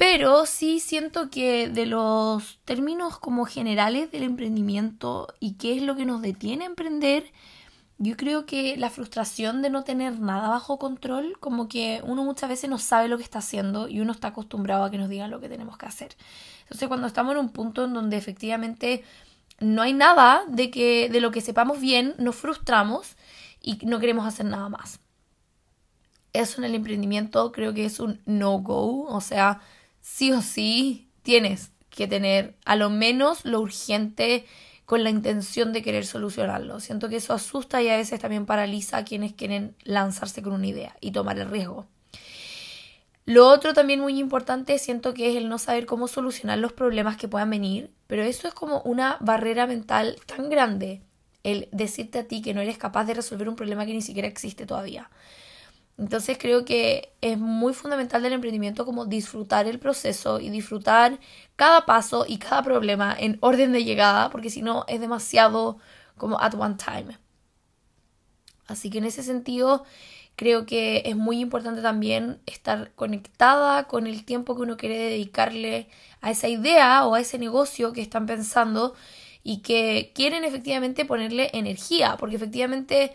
Pero 0.01 0.47
sí 0.47 0.79
siento 0.79 1.29
que 1.29 1.69
de 1.69 1.85
los 1.85 2.59
términos 2.65 3.19
como 3.19 3.45
generales 3.45 4.09
del 4.09 4.23
emprendimiento 4.23 5.27
y 5.39 5.59
qué 5.59 5.77
es 5.77 5.83
lo 5.83 5.95
que 5.95 6.07
nos 6.07 6.23
detiene 6.23 6.63
a 6.63 6.67
emprender, 6.69 7.31
yo 7.99 8.17
creo 8.17 8.47
que 8.47 8.77
la 8.77 8.89
frustración 8.89 9.61
de 9.61 9.69
no 9.69 9.83
tener 9.83 10.19
nada 10.19 10.49
bajo 10.49 10.79
control, 10.79 11.37
como 11.39 11.67
que 11.67 12.01
uno 12.03 12.23
muchas 12.23 12.49
veces 12.49 12.67
no 12.67 12.79
sabe 12.79 13.09
lo 13.09 13.17
que 13.17 13.23
está 13.23 13.37
haciendo 13.37 13.87
y 13.87 13.99
uno 13.99 14.11
está 14.11 14.29
acostumbrado 14.29 14.85
a 14.85 14.89
que 14.89 14.97
nos 14.97 15.07
digan 15.07 15.29
lo 15.29 15.39
que 15.39 15.49
tenemos 15.49 15.77
que 15.77 15.85
hacer. 15.85 16.15
Entonces 16.63 16.87
cuando 16.87 17.05
estamos 17.05 17.33
en 17.33 17.39
un 17.41 17.49
punto 17.49 17.85
en 17.85 17.93
donde 17.93 18.17
efectivamente 18.17 19.03
no 19.59 19.83
hay 19.83 19.93
nada 19.93 20.41
de, 20.47 20.71
que, 20.71 21.09
de 21.09 21.21
lo 21.21 21.29
que 21.29 21.41
sepamos 21.41 21.79
bien, 21.79 22.15
nos 22.17 22.35
frustramos 22.35 23.17
y 23.61 23.77
no 23.85 23.99
queremos 23.99 24.25
hacer 24.25 24.47
nada 24.47 24.67
más. 24.67 24.99
Eso 26.33 26.59
en 26.59 26.63
el 26.63 26.73
emprendimiento 26.73 27.51
creo 27.51 27.75
que 27.75 27.85
es 27.85 27.99
un 27.99 28.19
no-go, 28.25 29.03
o 29.03 29.21
sea, 29.21 29.61
sí 30.01 30.31
o 30.31 30.41
sí 30.41 31.09
tienes 31.21 31.71
que 31.89 32.07
tener 32.07 32.55
a 32.65 32.75
lo 32.75 32.89
menos 32.89 33.45
lo 33.45 33.61
urgente 33.61 34.45
con 34.85 35.03
la 35.03 35.09
intención 35.09 35.71
de 35.71 35.81
querer 35.81 36.05
solucionarlo. 36.05 36.79
Siento 36.79 37.07
que 37.07 37.17
eso 37.17 37.33
asusta 37.33 37.81
y 37.81 37.89
a 37.89 37.97
veces 37.97 38.19
también 38.19 38.45
paraliza 38.45 38.97
a 38.97 39.05
quienes 39.05 39.33
quieren 39.33 39.75
lanzarse 39.83 40.41
con 40.41 40.53
una 40.53 40.67
idea 40.67 40.97
y 40.99 41.11
tomar 41.11 41.39
el 41.39 41.49
riesgo. 41.49 41.87
Lo 43.25 43.47
otro 43.47 43.73
también 43.73 43.99
muy 43.99 44.19
importante 44.19 44.77
siento 44.79 45.13
que 45.13 45.29
es 45.29 45.37
el 45.37 45.47
no 45.47 45.59
saber 45.59 45.85
cómo 45.85 46.07
solucionar 46.07 46.57
los 46.57 46.73
problemas 46.73 47.17
que 47.17 47.27
puedan 47.27 47.51
venir, 47.51 47.91
pero 48.07 48.23
eso 48.23 48.47
es 48.47 48.53
como 48.53 48.81
una 48.81 49.17
barrera 49.21 49.67
mental 49.67 50.17
tan 50.25 50.49
grande, 50.49 51.01
el 51.43 51.69
decirte 51.71 52.19
a 52.19 52.27
ti 52.27 52.41
que 52.41 52.53
no 52.53 52.61
eres 52.61 52.77
capaz 52.77 53.05
de 53.05 53.13
resolver 53.13 53.47
un 53.47 53.55
problema 53.55 53.85
que 53.85 53.93
ni 53.93 54.01
siquiera 54.01 54.27
existe 54.27 54.65
todavía. 54.65 55.09
Entonces 56.01 56.37
creo 56.39 56.65
que 56.65 57.13
es 57.21 57.37
muy 57.37 57.73
fundamental 57.73 58.23
del 58.23 58.33
emprendimiento 58.33 58.85
como 58.85 59.05
disfrutar 59.05 59.67
el 59.67 59.79
proceso 59.79 60.39
y 60.39 60.49
disfrutar 60.49 61.19
cada 61.55 61.85
paso 61.85 62.25
y 62.27 62.37
cada 62.37 62.63
problema 62.63 63.15
en 63.17 63.37
orden 63.41 63.71
de 63.71 63.83
llegada, 63.83 64.29
porque 64.31 64.49
si 64.49 64.61
no 64.61 64.83
es 64.87 64.99
demasiado 64.99 65.77
como 66.17 66.41
at 66.41 66.55
one 66.55 66.75
time. 66.75 67.17
Así 68.67 68.89
que 68.89 68.97
en 68.97 69.05
ese 69.05 69.23
sentido 69.23 69.85
Creo 70.35 70.65
que 70.65 71.03
es 71.05 71.15
muy 71.15 71.39
importante 71.39 71.83
también 71.83 72.41
estar 72.47 72.93
conectada 72.95 73.83
con 73.87 74.07
el 74.07 74.25
tiempo 74.25 74.55
que 74.55 74.63
uno 74.63 74.77
quiere 74.77 74.97
dedicarle 74.97 75.87
a 76.21 76.31
esa 76.31 76.47
idea 76.47 77.05
o 77.05 77.13
a 77.13 77.19
ese 77.19 77.37
negocio 77.37 77.93
que 77.93 78.01
están 78.01 78.25
pensando 78.25 78.95
y 79.43 79.61
que 79.61 80.11
quieren 80.15 80.43
efectivamente 80.43 81.05
ponerle 81.05 81.51
energía, 81.53 82.17
porque 82.17 82.37
efectivamente 82.37 83.13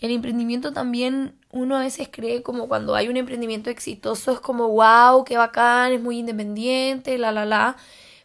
el 0.00 0.12
emprendimiento 0.12 0.72
también 0.72 1.37
uno 1.50 1.76
a 1.76 1.80
veces 1.80 2.08
cree 2.10 2.42
como 2.42 2.68
cuando 2.68 2.94
hay 2.94 3.08
un 3.08 3.16
emprendimiento 3.16 3.70
exitoso 3.70 4.32
es 4.32 4.40
como 4.40 4.68
wow, 4.68 5.24
qué 5.24 5.36
bacán, 5.36 5.92
es 5.92 6.00
muy 6.00 6.18
independiente, 6.18 7.18
la 7.18 7.32
la 7.32 7.46
la, 7.46 7.76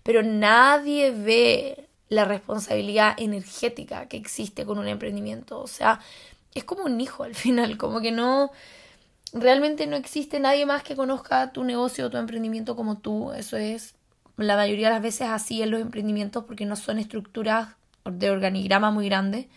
pero 0.04 0.24
nadie 0.24 1.12
ve 1.12 1.88
la 2.10 2.26
responsabilidad 2.26 3.16
energética 3.18 4.08
que 4.08 4.18
existe 4.18 4.66
con 4.66 4.78
un 4.78 4.88
emprendimiento, 4.88 5.60
o 5.60 5.68
sea, 5.68 6.00
es 6.54 6.64
como 6.64 6.84
un 6.84 7.00
hijo 7.02 7.24
al 7.24 7.36
final, 7.36 7.78
como 7.78 8.02
que 8.02 8.12
no, 8.12 8.52
realmente 9.34 9.88
no 9.88 9.96
existe 9.96 10.40
nadie 10.40 10.66
más 10.66 10.84
que 10.84 10.96
conozca 10.96 11.52
tu 11.52 11.64
negocio 11.64 12.06
o 12.06 12.10
tu 12.10 12.18
emprendimiento 12.18 12.76
como 12.76 12.98
tú. 12.98 13.32
Eso 13.34 13.58
es 13.58 13.96
la 14.38 14.56
mayoría 14.56 14.88
de 14.88 14.94
las 14.94 15.04
veces 15.04 15.28
así 15.28 15.62
en 15.62 15.72
los 15.72 15.82
emprendimientos 15.82 16.46
porque 16.46 16.66
no 16.66 16.76
son 16.76 17.00
estructuras 17.00 17.70
de 18.06 18.30
organigrama 18.30 18.92
muy 18.92 19.08
grandes. 19.08 19.48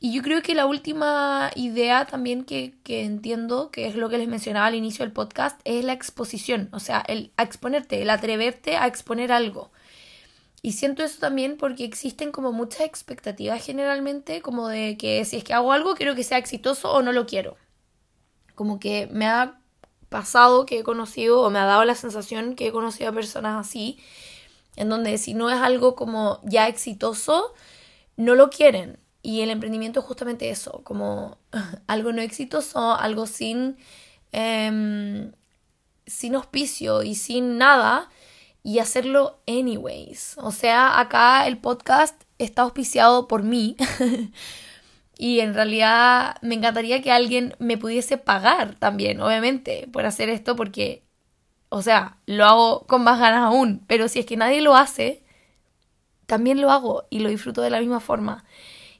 Y 0.00 0.14
yo 0.14 0.22
creo 0.22 0.42
que 0.42 0.54
la 0.54 0.64
última 0.64 1.50
idea 1.54 2.06
también 2.06 2.44
que, 2.44 2.74
que, 2.84 3.04
entiendo, 3.04 3.70
que 3.70 3.86
es 3.86 3.94
lo 3.94 4.08
que 4.08 4.16
les 4.16 4.28
mencionaba 4.28 4.66
al 4.66 4.74
inicio 4.74 5.04
del 5.04 5.12
podcast, 5.12 5.60
es 5.64 5.84
la 5.84 5.92
exposición, 5.92 6.70
o 6.72 6.80
sea, 6.80 7.04
el 7.06 7.32
exponerte, 7.36 8.00
el 8.00 8.08
atreverte 8.08 8.78
a 8.78 8.86
exponer 8.86 9.30
algo. 9.30 9.70
Y 10.62 10.72
siento 10.72 11.02
eso 11.02 11.18
también 11.20 11.56
porque 11.58 11.84
existen 11.84 12.32
como 12.32 12.52
muchas 12.52 12.82
expectativas 12.82 13.64
generalmente, 13.64 14.42
como 14.42 14.68
de 14.68 14.96
que 14.96 15.24
si 15.26 15.36
es 15.36 15.44
que 15.44 15.54
hago 15.54 15.72
algo 15.72 15.94
quiero 15.94 16.14
que 16.14 16.24
sea 16.24 16.38
exitoso 16.38 16.92
o 16.92 17.02
no 17.02 17.12
lo 17.12 17.26
quiero. 17.26 17.56
Como 18.54 18.80
que 18.80 19.06
me 19.10 19.26
ha 19.26 19.60
pasado 20.08 20.66
que 20.66 20.80
he 20.80 20.82
conocido 20.82 21.40
o 21.42 21.50
me 21.50 21.58
ha 21.58 21.64
dado 21.64 21.84
la 21.84 21.94
sensación 21.94 22.56
que 22.56 22.68
he 22.68 22.72
conocido 22.72 23.10
a 23.10 23.14
personas 23.14 23.58
así 23.66 23.98
en 24.76 24.88
donde 24.88 25.18
si 25.18 25.34
no 25.34 25.50
es 25.50 25.60
algo 25.60 25.94
como 25.94 26.40
ya 26.44 26.68
exitoso, 26.68 27.54
no 28.16 28.34
lo 28.34 28.50
quieren. 28.50 28.98
Y 29.22 29.42
el 29.42 29.50
emprendimiento 29.50 30.00
es 30.00 30.06
justamente 30.06 30.50
eso, 30.50 30.82
como 30.84 31.38
algo 31.86 32.12
no 32.12 32.22
exitoso, 32.22 32.94
algo 32.94 33.26
sin, 33.26 33.76
em, 34.32 35.32
sin 36.06 36.34
auspicio 36.34 37.02
y 37.02 37.14
sin 37.14 37.58
nada, 37.58 38.08
y 38.62 38.78
hacerlo 38.78 39.40
anyways. 39.46 40.36
O 40.38 40.52
sea, 40.52 41.00
acá 41.00 41.46
el 41.46 41.58
podcast 41.58 42.22
está 42.38 42.62
auspiciado 42.62 43.28
por 43.28 43.42
mí. 43.42 43.76
y 45.18 45.40
en 45.40 45.54
realidad 45.54 46.36
me 46.42 46.54
encantaría 46.54 47.02
que 47.02 47.12
alguien 47.12 47.54
me 47.58 47.76
pudiese 47.78 48.16
pagar 48.16 48.76
también, 48.76 49.20
obviamente, 49.20 49.88
por 49.92 50.06
hacer 50.06 50.30
esto, 50.30 50.56
porque, 50.56 51.04
o 51.68 51.82
sea, 51.82 52.16
lo 52.26 52.46
hago 52.46 52.86
con 52.86 53.04
más 53.04 53.20
ganas 53.20 53.44
aún. 53.44 53.84
Pero 53.86 54.08
si 54.08 54.20
es 54.20 54.26
que 54.26 54.36
nadie 54.36 54.62
lo 54.62 54.76
hace, 54.76 55.22
también 56.26 56.60
lo 56.60 56.70
hago 56.70 57.04
y 57.10 57.20
lo 57.20 57.28
disfruto 57.28 57.60
de 57.60 57.70
la 57.70 57.80
misma 57.80 58.00
forma. 58.00 58.44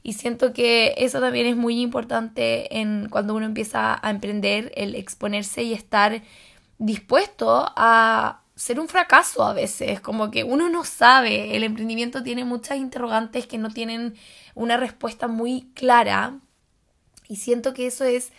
Y 0.02 0.14
siento 0.14 0.52
que 0.52 0.94
eso 0.96 1.20
también 1.20 1.46
es 1.46 1.56
muy 1.56 1.80
importante 1.80 2.78
en 2.80 3.08
cuando 3.10 3.34
uno 3.34 3.46
empieza 3.46 3.98
a 4.04 4.10
emprender, 4.10 4.72
el 4.76 4.94
exponerse 4.94 5.62
y 5.62 5.74
estar 5.74 6.22
dispuesto 6.78 7.70
a 7.76 8.40
ser 8.54 8.80
un 8.80 8.88
fracaso 8.88 9.42
a 9.42 9.54
veces, 9.54 10.00
como 10.00 10.30
que 10.30 10.44
uno 10.44 10.68
no 10.68 10.84
sabe, 10.84 11.56
el 11.56 11.64
emprendimiento 11.64 12.22
tiene 12.22 12.44
muchas 12.44 12.76
interrogantes 12.78 13.46
que 13.46 13.58
no 13.58 13.70
tienen 13.70 14.16
una 14.54 14.76
respuesta 14.76 15.28
muy 15.28 15.70
clara. 15.74 16.40
Y 17.28 17.36
siento 17.36 17.72
que 17.72 17.86
eso 17.86 18.04
es 18.04 18.32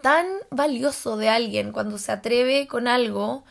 tan 0.00 0.26
valioso 0.50 1.16
de 1.16 1.28
alguien 1.28 1.72
cuando 1.72 1.98
se 1.98 2.12
atreve 2.12 2.68
con 2.68 2.86
algo, 2.86 3.44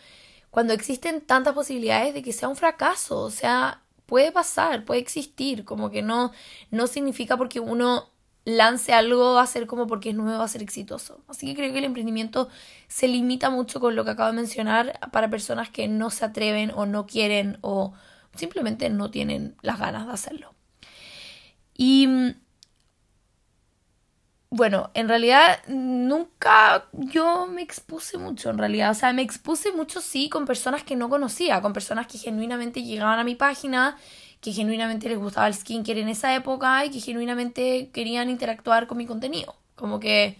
cuando 0.50 0.73
existen 0.73 1.21
tantas 1.21 1.53
posibilidades 1.53 2.13
de 2.13 2.21
que 2.21 2.33
sea 2.33 2.50
un 2.50 2.55
fracaso, 2.55 3.19
o 3.19 3.31
sea, 3.31 3.80
puede 4.12 4.34
pasar, 4.34 4.84
puede 4.84 5.00
existir, 5.00 5.63
como 5.63 5.89
que 5.89 6.01
no, 6.01 6.34
no 6.70 6.88
significa 6.88 7.38
porque 7.38 7.62
uno 7.62 8.10
lance 8.44 8.91
algo 8.91 9.36
va 9.36 9.44
a 9.44 9.48
ser 9.48 9.68
como 9.68 9.88
porque 9.88 10.10
es 10.10 10.15
nuevo 10.18 10.38
va 10.38 10.44
a 10.44 10.50
ser 10.50 10.62
exitoso. 10.62 11.24
Así 11.30 11.46
que 11.46 11.56
creo 11.56 11.72
que 11.72 11.80
el 11.80 11.86
emprendimiento 11.86 12.50
se 12.89 13.08
limita 13.08 13.50
mucho 13.50 13.80
con 13.80 13.96
lo 13.96 14.03
que 14.03 14.12
acabo 14.12 14.32
de 14.32 14.36
mencionar 14.36 15.00
para 15.13 15.30
personas 15.30 15.70
que 15.70 15.88
no 15.88 16.10
se 16.10 16.25
atreven 16.25 16.74
o 16.75 16.86
no 16.86 17.06
quieren 17.08 17.58
o 17.62 17.94
simplemente 18.36 18.89
no 18.89 19.12
tienen 19.12 19.56
las 19.62 19.80
ganas 19.80 20.06
de 20.06 20.12
hacerlo. 20.12 20.56
Y 21.74 22.08
mm, 22.08 22.36
bueno, 24.51 24.91
en 24.96 25.08
realidad 25.08 25.60
nunca 25.70 26.86
yo 26.91 27.48
me 27.48 27.62
expuse 27.62 28.17
mucho, 28.17 28.50
en 28.50 28.58
realidad. 28.58 28.91
O 28.91 28.93
sea, 28.93 29.13
me 29.13 29.22
expuse 29.22 29.72
mucho 29.72 30.01
sí 30.01 30.27
con 30.27 30.46
personas 30.46 30.84
que 30.84 30.98
no 30.98 31.10
conocía, 31.10 31.62
con 31.62 31.72
personas 31.72 32.05
que 32.08 32.17
genuinamente 32.17 32.84
llegaban 32.84 33.17
a 33.17 33.24
mi 33.24 33.36
página, 33.36 33.98
que 34.41 34.51
genuinamente 34.51 35.08
les 35.08 35.17
gustaba 35.17 35.48
el 35.48 35.53
skincare 35.53 36.01
en 36.01 36.10
esa 36.10 36.36
época 36.36 36.84
y 36.86 36.91
que 36.91 37.00
genuinamente 37.00 37.91
querían 37.93 38.29
interactuar 38.29 38.88
con 38.88 38.98
mi 38.98 39.05
contenido. 39.05 39.55
Como 39.75 40.01
que 40.01 40.38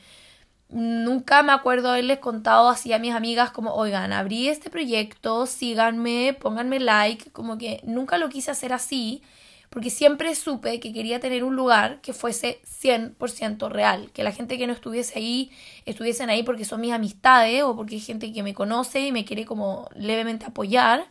nunca 0.68 1.42
me 1.42 1.54
acuerdo 1.54 1.90
haberles 1.92 2.20
contado 2.20 2.68
así 2.70 2.92
a 2.92 3.00
mis 3.00 3.14
amigas 3.16 3.52
como, 3.52 3.74
oigan, 3.76 4.12
abrí 4.12 4.50
este 4.50 4.70
proyecto, 4.70 5.46
síganme, 5.46 6.38
pónganme 6.40 6.82
like, 6.82 7.32
como 7.32 7.58
que 7.58 7.80
nunca 7.86 8.18
lo 8.18 8.28
quise 8.28 8.52
hacer 8.52 8.74
así 8.74 9.24
porque 9.72 9.90
siempre 9.90 10.36
supe 10.36 10.82
que 10.82 10.92
quería 10.92 11.22
tener 11.22 11.46
un 11.46 11.56
lugar 11.56 12.02
que 12.02 12.12
fuese 12.12 12.60
100% 12.66 13.70
real, 13.70 14.12
que 14.12 14.22
la 14.22 14.34
gente 14.34 14.58
que 14.58 14.68
no 14.68 14.74
estuviese 14.74 15.18
ahí 15.18 15.50
estuviesen 15.86 16.30
ahí 16.30 16.44
porque 16.44 16.66
son 16.66 16.82
mis 16.82 16.92
amistades 16.92 17.64
o 17.64 17.74
porque 17.74 17.96
hay 17.96 18.02
gente 18.02 18.34
que 18.34 18.44
me 18.44 18.54
conoce 18.54 19.00
y 19.00 19.14
me 19.14 19.24
quiere 19.24 19.46
como 19.46 19.90
levemente 19.96 20.46
apoyar. 20.46 21.06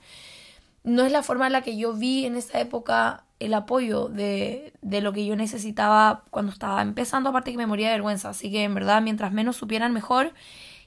No 0.85 1.07
es 1.07 1.11
la 1.11 1.23
forma 1.23 1.47
en 1.47 1.55
la 1.55 1.63
que 1.63 1.79
yo 1.79 1.95
vi 1.95 2.27
en 2.27 2.37
esa 2.37 2.61
época 2.61 3.25
el 3.39 3.55
apoyo 3.55 4.09
de, 4.09 4.75
de 4.83 5.01
lo 5.01 5.15
que 5.15 5.25
yo 5.25 5.37
necesitaba 5.37 6.25
cuando 6.29 6.53
estaba 6.53 6.83
empezando, 6.83 7.31
aparte 7.31 7.53
que 7.53 7.57
me 7.57 7.67
moría 7.67 7.87
de 7.87 7.95
vergüenza, 7.95 8.29
así 8.29 8.51
que 8.51 8.65
en 8.65 8.75
verdad 8.75 9.01
mientras 9.01 9.33
menos 9.33 9.57
supieran 9.57 9.95
mejor 9.95 10.35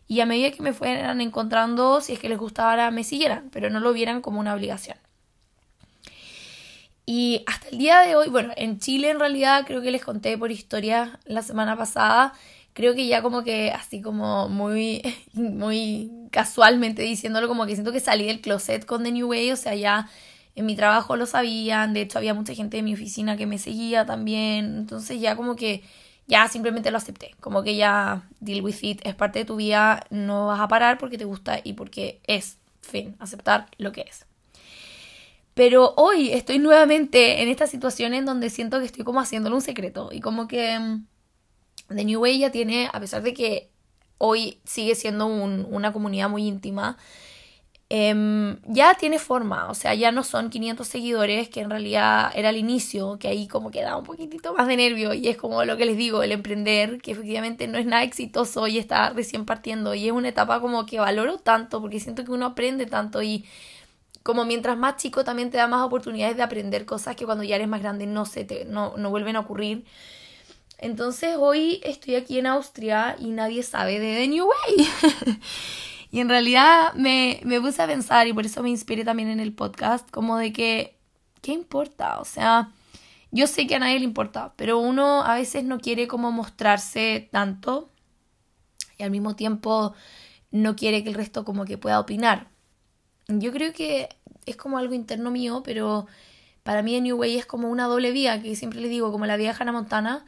y 0.08 0.20
a 0.20 0.28
medida 0.28 0.52
que 0.52 0.62
me 0.62 0.74
fueran 0.74 1.22
encontrando, 1.22 2.02
si 2.02 2.14
es 2.14 2.20
que 2.20 2.30
les 2.30 2.38
gustaba, 2.38 2.92
me 2.92 3.04
siguieran, 3.04 3.50
pero 3.52 3.72
no 3.72 3.80
lo 3.80 3.94
vieran 3.94 4.22
como 4.22 4.40
una 4.40 4.54
obligación. 4.54 4.98
Y 7.06 7.44
hasta 7.48 7.70
el 7.70 7.78
día 7.80 8.00
de 8.02 8.16
hoy, 8.16 8.30
bueno, 8.30 8.54
en 8.56 8.80
Chile 8.80 9.10
en 9.10 9.20
realidad 9.20 9.66
creo 9.68 9.82
que 9.82 9.92
les 9.92 10.04
conté 10.04 10.38
por 10.38 10.52
historia 10.52 11.20
la 11.26 11.42
semana 11.42 11.78
pasada, 11.78 12.34
creo 12.74 12.96
que 12.96 13.08
ya 13.08 13.22
como 13.22 13.44
que 13.44 13.72
así 13.72 14.02
como 14.02 14.48
muy, 14.50 15.02
muy 15.34 16.12
casualmente 16.32 17.04
diciéndolo, 17.04 17.48
como 17.48 17.66
que 17.66 17.74
siento 17.74 17.92
que 17.92 18.00
salí 18.00 18.26
del 18.26 18.42
closet 18.42 18.86
con 18.86 19.04
The 19.04 19.12
New 19.12 19.28
Way, 19.30 19.52
o 19.52 19.56
sea, 19.58 19.76
ya 19.76 20.10
en 20.56 20.66
mi 20.66 20.76
trabajo 20.76 21.16
lo 21.18 21.26
sabían, 21.26 21.94
de 21.94 22.02
hecho 22.02 22.20
había 22.20 22.34
mucha 22.34 22.54
gente 22.54 22.78
de 22.78 22.84
mi 22.84 22.94
oficina 22.94 23.38
que 23.38 23.48
me 23.48 23.58
seguía 23.58 24.06
también, 24.06 24.78
entonces 24.78 25.20
ya 25.20 25.36
como 25.36 25.56
que 25.56 25.84
ya 26.28 26.48
simplemente 26.48 26.90
lo 26.92 26.98
acepté, 26.98 27.36
como 27.42 27.64
que 27.64 27.76
ya 27.76 28.30
deal 28.40 28.62
with 28.62 28.78
it, 28.82 29.02
es 29.04 29.16
parte 29.16 29.40
de 29.40 29.46
tu 29.46 29.58
vida, 29.58 30.06
no 30.10 30.48
vas 30.48 30.62
a 30.62 30.68
parar 30.68 30.98
porque 30.98 31.18
te 31.18 31.26
gusta 31.26 31.60
y 31.64 31.74
porque 31.74 32.22
es, 32.28 32.58
fin, 32.82 33.16
aceptar 33.20 33.68
lo 33.78 33.92
que 33.92 34.02
es. 34.02 34.26
Pero 35.54 35.94
hoy 35.98 36.32
estoy 36.32 36.60
nuevamente 36.60 37.42
en 37.44 37.50
esta 37.50 37.68
situación 37.68 38.14
en 38.14 38.26
donde 38.26 38.50
siento 38.50 38.80
que 38.80 38.86
estoy 38.86 39.04
como 39.04 39.20
haciéndolo 39.20 39.56
un 39.56 39.62
secreto 39.62 40.10
y 40.12 40.20
como 40.20 40.48
que 40.48 40.80
mm, 40.80 41.06
The 41.90 42.06
New 42.06 42.22
Way 42.22 42.40
ya 42.40 42.52
tiene, 42.52 42.90
a 42.92 43.00
pesar 43.00 43.22
de 43.22 43.34
que 43.34 43.70
hoy 44.18 44.60
sigue 44.64 44.96
siendo 44.96 45.28
una 45.28 45.94
comunidad 45.94 46.30
muy 46.30 46.48
íntima, 46.48 46.98
em, 47.90 48.58
ya 48.66 48.96
tiene 48.96 49.20
forma, 49.20 49.70
o 49.70 49.76
sea, 49.76 49.94
ya 49.94 50.12
no 50.12 50.24
son 50.24 50.50
500 50.50 50.88
seguidores, 50.88 51.50
que 51.50 51.60
en 51.62 51.70
realidad 51.70 52.32
era 52.34 52.50
el 52.50 52.58
inicio, 52.58 53.20
que 53.20 53.28
ahí 53.28 53.48
como 53.48 53.70
que 53.70 53.82
da 53.84 53.98
un 53.98 54.06
poquitito 54.06 54.54
más 54.56 54.68
de 54.68 54.78
nervio 54.78 55.14
y 55.14 55.28
es 55.28 55.38
como 55.38 55.64
lo 55.66 55.78
que 55.78 55.86
les 55.86 55.98
digo, 55.98 56.24
el 56.24 56.32
emprender, 56.32 57.00
que 57.02 57.12
efectivamente 57.12 57.68
no 57.68 57.78
es 57.78 57.86
nada 57.86 58.04
exitoso 58.04 58.68
y 58.68 58.80
está 58.80 59.10
recién 59.12 59.46
partiendo 59.46 59.94
y 59.94 60.08
es 60.08 60.14
una 60.14 60.30
etapa 60.30 60.60
como 60.62 60.86
que 60.86 61.00
valoro 61.00 61.38
tanto 61.38 61.82
porque 61.82 62.00
siento 62.00 62.24
que 62.24 62.32
uno 62.32 62.48
aprende 62.48 62.86
tanto 62.88 63.22
y 63.22 63.46
como 64.24 64.46
mientras 64.46 64.78
más 64.78 64.96
chico 64.96 65.24
también 65.24 65.52
te 65.52 65.58
da 65.58 65.68
más 65.68 65.86
oportunidades 65.86 66.38
de 66.38 66.44
aprender 66.44 66.86
cosas 66.86 67.16
que 67.16 67.26
cuando 67.26 67.44
ya 67.44 67.56
eres 67.56 67.68
más 67.68 67.82
grande 67.82 68.08
no, 68.08 68.26
se 68.26 68.46
te, 68.46 68.66
no, 68.66 68.96
no 68.98 69.10
vuelven 69.10 69.36
a 69.36 69.42
ocurrir. 69.42 69.86
Entonces 70.78 71.36
hoy 71.38 71.82
estoy 71.84 72.16
aquí 72.16 72.40
en 72.40 72.48
Austria 72.48 73.16
y 73.20 73.32
nadie 73.32 73.64
sabe 73.64 74.00
de 74.00 74.16
The 74.16 74.28
New 74.30 74.46
Way. 74.46 74.88
y 76.12 76.20
en 76.20 76.30
realidad 76.30 76.94
me, 76.94 77.42
me 77.44 77.60
puse 77.60 77.82
a 77.82 77.88
pensar 77.88 78.28
y 78.28 78.34
por 78.34 78.46
eso 78.46 78.64
me 78.64 78.70
inspiré 78.70 79.04
también 79.04 79.30
en 79.30 79.40
el 79.40 79.54
podcast, 79.54 80.10
como 80.10 80.38
de 80.38 80.54
que, 80.54 80.98
¿qué 81.42 81.52
importa? 81.52 82.20
O 82.20 82.26
sea, 82.26 82.72
yo 83.32 83.48
sé 83.48 83.68
que 83.68 83.76
a 83.76 83.80
nadie 83.80 84.00
le 84.00 84.06
importa, 84.06 84.54
pero 84.56 84.78
uno 84.78 85.24
a 85.24 85.36
veces 85.36 85.64
no 85.64 85.80
quiere 85.80 86.08
como 86.08 86.32
mostrarse 86.32 87.30
tanto 87.32 87.90
y 88.98 89.04
al 89.04 89.12
mismo 89.12 89.36
tiempo 89.36 89.94
no 90.52 90.76
quiere 90.76 91.04
que 91.04 91.10
el 91.10 91.16
resto 91.16 91.44
como 91.44 91.66
que 91.66 91.78
pueda 91.78 92.00
opinar. 92.00 92.53
Yo 93.28 93.52
creo 93.52 93.74
que 93.74 94.10
es 94.46 94.56
como 94.58 94.78
algo 94.78 94.94
interno 94.94 95.32
mío, 95.32 95.62
pero 95.64 96.08
para 96.64 96.82
mí 96.82 97.00
New 97.00 97.18
Way 97.18 97.38
es 97.38 97.46
como 97.46 97.70
una 97.70 97.88
doble 97.88 98.12
vía, 98.12 98.42
que 98.42 98.56
siempre 98.56 98.82
les 98.82 98.90
digo, 98.90 99.12
como 99.12 99.26
la 99.26 99.38
vía 99.38 99.54
de 99.54 99.58
Hannah 99.60 99.72
Montana, 99.72 100.26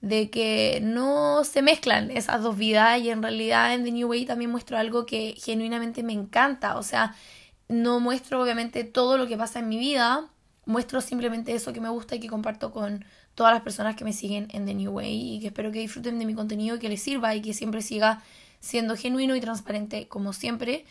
de 0.00 0.30
que 0.30 0.80
no 0.82 1.44
se 1.44 1.62
mezclan 1.62 2.10
esas 2.10 2.42
dos 2.42 2.56
vidas 2.56 3.00
y 3.00 3.10
en 3.10 3.22
realidad 3.22 3.72
en 3.72 3.84
The 3.84 3.92
New 3.92 4.08
Way 4.08 4.26
también 4.26 4.50
muestro 4.50 4.76
algo 4.76 5.06
que 5.06 5.34
genuinamente 5.38 6.02
me 6.02 6.12
encanta, 6.12 6.76
o 6.76 6.82
sea, 6.82 7.14
no 7.68 8.00
muestro 8.00 8.42
obviamente 8.42 8.84
todo 8.84 9.16
lo 9.16 9.28
que 9.28 9.36
pasa 9.36 9.60
en 9.60 9.68
mi 9.68 9.78
vida, 9.78 10.28
muestro 10.66 11.00
simplemente 11.00 11.54
eso 11.54 11.72
que 11.72 11.80
me 11.80 11.88
gusta 11.88 12.16
y 12.16 12.20
que 12.20 12.28
comparto 12.28 12.72
con 12.72 13.04
todas 13.34 13.52
las 13.52 13.62
personas 13.62 13.96
que 13.96 14.04
me 14.04 14.12
siguen 14.12 14.48
en 14.52 14.66
The 14.66 14.74
New 14.74 14.92
Way 14.92 15.36
y 15.36 15.40
que 15.40 15.46
espero 15.48 15.70
que 15.70 15.78
disfruten 15.78 16.18
de 16.18 16.26
mi 16.26 16.34
contenido 16.34 16.76
y 16.76 16.78
que 16.80 16.88
les 16.88 17.00
sirva 17.00 17.34
y 17.34 17.40
que 17.40 17.54
siempre 17.54 17.80
siga 17.80 18.22
siendo 18.60 18.96
genuino 18.96 19.34
y 19.36 19.40
transparente 19.40 20.08
como 20.08 20.32
siempre 20.32 20.84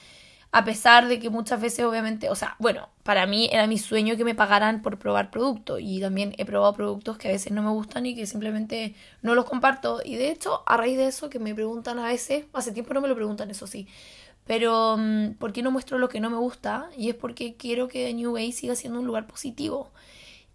a 0.54 0.66
pesar 0.66 1.08
de 1.08 1.20
que 1.20 1.30
muchas 1.30 1.62
veces 1.62 1.86
obviamente, 1.86 2.30
o 2.30 2.36
sea, 2.36 2.56
bueno, 2.60 2.90
para 3.04 3.26
mí 3.26 3.50
era 3.52 3.68
mi 3.68 3.78
sueño 3.78 4.18
que 4.18 4.26
me 4.26 4.36
pagaran 4.36 4.82
por 4.82 5.00
probar 5.00 5.32
productos 5.32 5.80
y 5.82 6.02
también 6.02 6.36
he 6.38 6.46
probado 6.46 6.74
productos 6.74 7.18
que 7.18 7.30
a 7.30 7.32
veces 7.32 7.54
no 7.54 7.64
me 7.64 7.70
gustan 7.70 8.06
y 8.06 8.16
que 8.16 8.26
simplemente 8.26 8.94
no 9.22 9.34
los 9.34 9.46
comparto 9.46 10.02
y 10.04 10.16
de 10.16 10.30
hecho 10.30 10.64
a 10.66 10.76
raíz 10.76 10.98
de 10.98 11.08
eso 11.08 11.30
que 11.30 11.40
me 11.40 11.56
preguntan 11.56 12.00
a 12.00 12.08
veces, 12.08 12.46
hace 12.54 12.74
tiempo 12.74 12.94
no 12.94 13.02
me 13.02 13.08
lo 13.08 13.16
preguntan 13.16 13.50
eso 13.50 13.66
sí, 13.66 13.88
pero 14.46 14.98
mm, 14.98 15.36
¿por 15.36 15.54
qué 15.54 15.62
no 15.62 15.72
muestro 15.72 16.00
lo 16.00 16.10
que 16.10 16.20
no 16.20 16.30
me 16.30 16.38
gusta? 16.38 16.90
Y 16.98 17.10
es 17.10 17.16
porque 17.16 17.56
quiero 17.56 17.88
que 17.88 18.14
New 18.14 18.34
Way 18.34 18.52
siga 18.52 18.76
siendo 18.76 19.00
un 19.00 19.08
lugar 19.08 19.28
positivo 19.28 19.90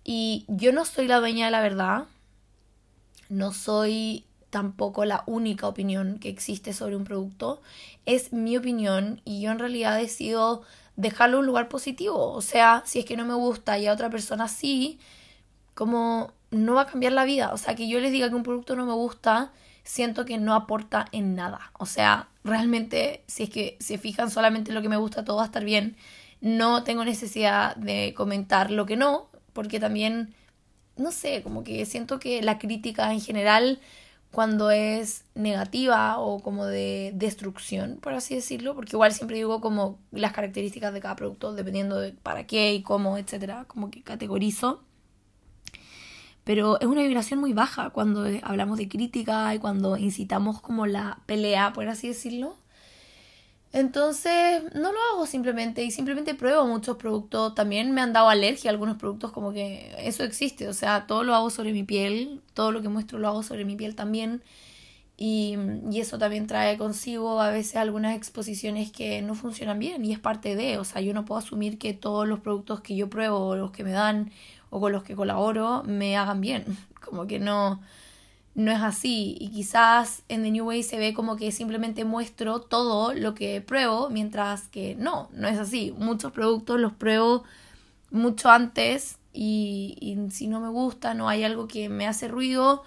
y 0.05 0.45
yo 0.49 0.73
no 0.73 0.85
soy 0.85 1.09
la 1.09 1.21
dueña 1.21 1.47
de 1.47 1.53
la 1.53 1.63
verdad, 1.63 2.05
no 3.31 3.53
soy 3.53 4.27
tampoco 4.51 5.05
la 5.05 5.25
única 5.27 5.67
opinión 5.69 6.19
que 6.19 6.29
existe 6.29 6.73
sobre 6.73 6.97
un 6.97 7.05
producto. 7.05 7.63
Es 8.05 8.33
mi 8.33 8.57
opinión 8.57 9.21
y 9.25 9.41
yo 9.41 9.51
en 9.51 9.59
realidad 9.59 9.99
decido 9.99 10.63
dejarlo 10.97 11.37
en 11.37 11.41
un 11.41 11.47
lugar 11.47 11.69
positivo. 11.69 12.33
O 12.33 12.43
sea, 12.43 12.83
si 12.87 13.01
es 13.01 13.05
que 13.05 13.17
no 13.17 13.25
me 13.25 13.35
gusta 13.35 13.79
y 13.79 13.87
a 13.87 13.93
otra 13.93 14.11
persona 14.11 14.49
sí, 14.49 14.99
como 15.75 16.33
no 16.51 16.75
va 16.75 16.83
a 16.83 16.87
cambiar 16.87 17.13
la 17.13 17.25
vida. 17.25 17.53
O 17.53 17.59
sea, 17.59 17.75
que 17.75 17.89
yo 17.89 18.01
les 18.01 18.13
diga 18.13 18.29
que 18.29 18.35
un 18.35 18.43
producto 18.43 18.77
no 18.77 18.87
me 18.87 18.93
gusta, 18.95 19.53
siento 19.85 20.25
que 20.25 20.39
no 20.39 20.55
aporta 20.55 21.07
en 21.13 21.35
nada. 21.35 21.73
O 21.79 21.87
sea, 21.87 22.29
realmente, 22.45 23.25
si 23.27 23.45
es 23.45 23.51
que 23.51 23.77
se 23.81 23.99
fijan 23.99 24.31
solamente 24.31 24.71
en 24.71 24.75
lo 24.75 24.83
que 24.83 24.89
me 24.89 24.97
gusta, 24.97 25.25
todo 25.25 25.37
va 25.37 25.43
a 25.45 25.47
estar 25.47 25.65
bien. 25.65 25.97
no 26.41 26.85
tengo 26.85 27.05
necesidad 27.05 27.77
de 27.77 28.15
comentar 28.15 28.71
lo 28.71 28.87
que 28.87 28.97
no, 28.97 29.29
porque 29.53 29.81
también, 29.81 30.35
no 30.97 31.11
sé, 31.11 31.43
como 31.43 31.65
que 31.65 31.87
siento 31.87 32.19
que 32.21 32.43
la 32.43 32.59
crítica 32.59 33.13
en 33.13 33.21
general 33.21 33.81
cuando 34.37 34.71
es 34.71 35.25
negativa 35.35 36.19
o 36.19 36.41
como 36.41 36.67
de 36.67 37.11
destrucción, 37.15 37.97
por 38.03 38.13
así 38.13 38.35
decirlo, 38.35 38.75
porque 38.75 38.95
igual 38.95 39.15
siempre 39.15 39.39
digo 39.39 39.63
como 39.63 39.99
las 40.13 40.35
características 40.35 40.93
de 40.93 41.01
cada 41.01 41.17
producto, 41.17 41.55
dependiendo 41.55 41.99
de 41.99 42.13
para 42.13 42.47
qué 42.47 42.75
y 42.75 42.83
cómo, 42.83 43.17
etcétera, 43.17 43.65
como 43.67 43.91
que 43.91 44.03
categorizo. 44.03 44.83
Pero 46.45 46.79
es 46.81 46.87
una 46.87 47.01
vibración 47.01 47.41
muy 47.41 47.55
baja 47.55 47.89
cuando 47.89 48.27
hablamos 48.43 48.77
de 48.77 48.91
crítica 48.91 49.55
y 49.55 49.59
cuando 49.59 49.97
incitamos 49.97 50.61
como 50.61 50.85
la 50.85 51.23
pelea, 51.25 51.73
por 51.73 51.89
así 51.89 52.09
decirlo. 52.09 52.59
Entonces, 53.77 54.63
no 54.75 54.91
lo 54.91 54.99
hago 55.13 55.27
simplemente 55.27 55.85
y 55.85 55.91
simplemente 55.91 56.35
pruebo 56.35 56.67
muchos 56.67 56.97
productos. 56.97 57.55
También 57.55 57.93
me 57.93 58.01
han 58.01 58.15
dado 58.15 58.31
alergia 58.31 58.71
a 58.71 58.73
algunos 58.73 58.97
productos, 58.97 59.33
como 59.33 59.53
que 59.53 59.95
eso 59.99 60.25
existe. 60.25 60.67
O 60.69 60.73
sea, 60.73 61.07
todo 61.07 61.25
lo 61.25 61.35
hago 61.35 61.51
sobre 61.51 61.75
mi 61.75 61.83
piel, 61.83 62.41
todo 62.55 62.73
lo 62.73 62.81
que 62.81 62.89
muestro 62.89 63.19
lo 63.19 63.29
hago 63.29 63.43
sobre 63.43 63.67
mi 63.67 63.77
piel 63.77 63.95
también. 63.95 64.43
Y, 65.19 65.59
y 65.91 66.01
eso 66.01 66.17
también 66.17 66.47
trae 66.47 66.79
consigo 66.79 67.39
a 67.43 67.51
veces 67.51 67.77
algunas 67.77 68.17
exposiciones 68.17 68.91
que 68.91 69.21
no 69.21 69.35
funcionan 69.35 69.79
bien 69.79 70.03
y 70.07 70.13
es 70.13 70.21
parte 70.21 70.57
de, 70.57 70.79
o 70.79 70.85
sea, 70.85 71.03
yo 71.03 71.13
no 71.13 71.27
puedo 71.27 71.39
asumir 71.39 71.79
que 71.79 71.93
todos 71.93 72.27
los 72.27 72.41
productos 72.41 72.81
que 72.81 72.97
yo 72.97 73.11
pruebo 73.11 73.49
o 73.49 73.57
los 73.57 73.73
que 73.73 73.85
me 73.85 73.93
dan 73.93 74.31
o 74.71 74.81
con 74.81 74.93
los 74.93 75.03
que 75.03 75.15
colaboro 75.15 75.83
me 75.85 76.17
hagan 76.17 76.41
bien. 76.41 76.65
Como 77.05 77.27
que 77.27 77.39
no, 77.41 77.83
no 78.57 78.73
es 78.73 78.81
así. 78.81 79.37
Y 79.39 79.51
quizás 79.51 80.23
en 80.29 80.43
The 80.43 80.51
New 80.51 80.67
Way 80.67 80.83
se 80.83 80.99
ve 80.99 81.15
como 81.15 81.37
que 81.37 81.53
simplemente 81.53 82.05
muestro 82.05 82.61
todo 82.61 83.13
lo 83.13 83.35
que 83.35 83.61
pruebo, 83.61 84.09
mientras 84.11 84.69
que 84.69 84.97
no, 84.97 85.29
no 85.33 85.47
es 85.47 85.59
así. 85.59 85.95
Muchos 85.97 86.33
productos 86.33 86.81
los 86.81 86.95
pruebo 86.95 87.45
mucho 88.11 88.51
antes 88.51 89.19
y, 89.33 90.19
si 90.31 90.49
no 90.49 90.61
me 90.61 90.71
gusta, 90.71 91.13
no 91.13 91.29
hay 91.29 91.45
algo 91.45 91.69
que 91.69 91.91
me 91.91 92.07
hace 92.07 92.29
ruido, 92.29 92.83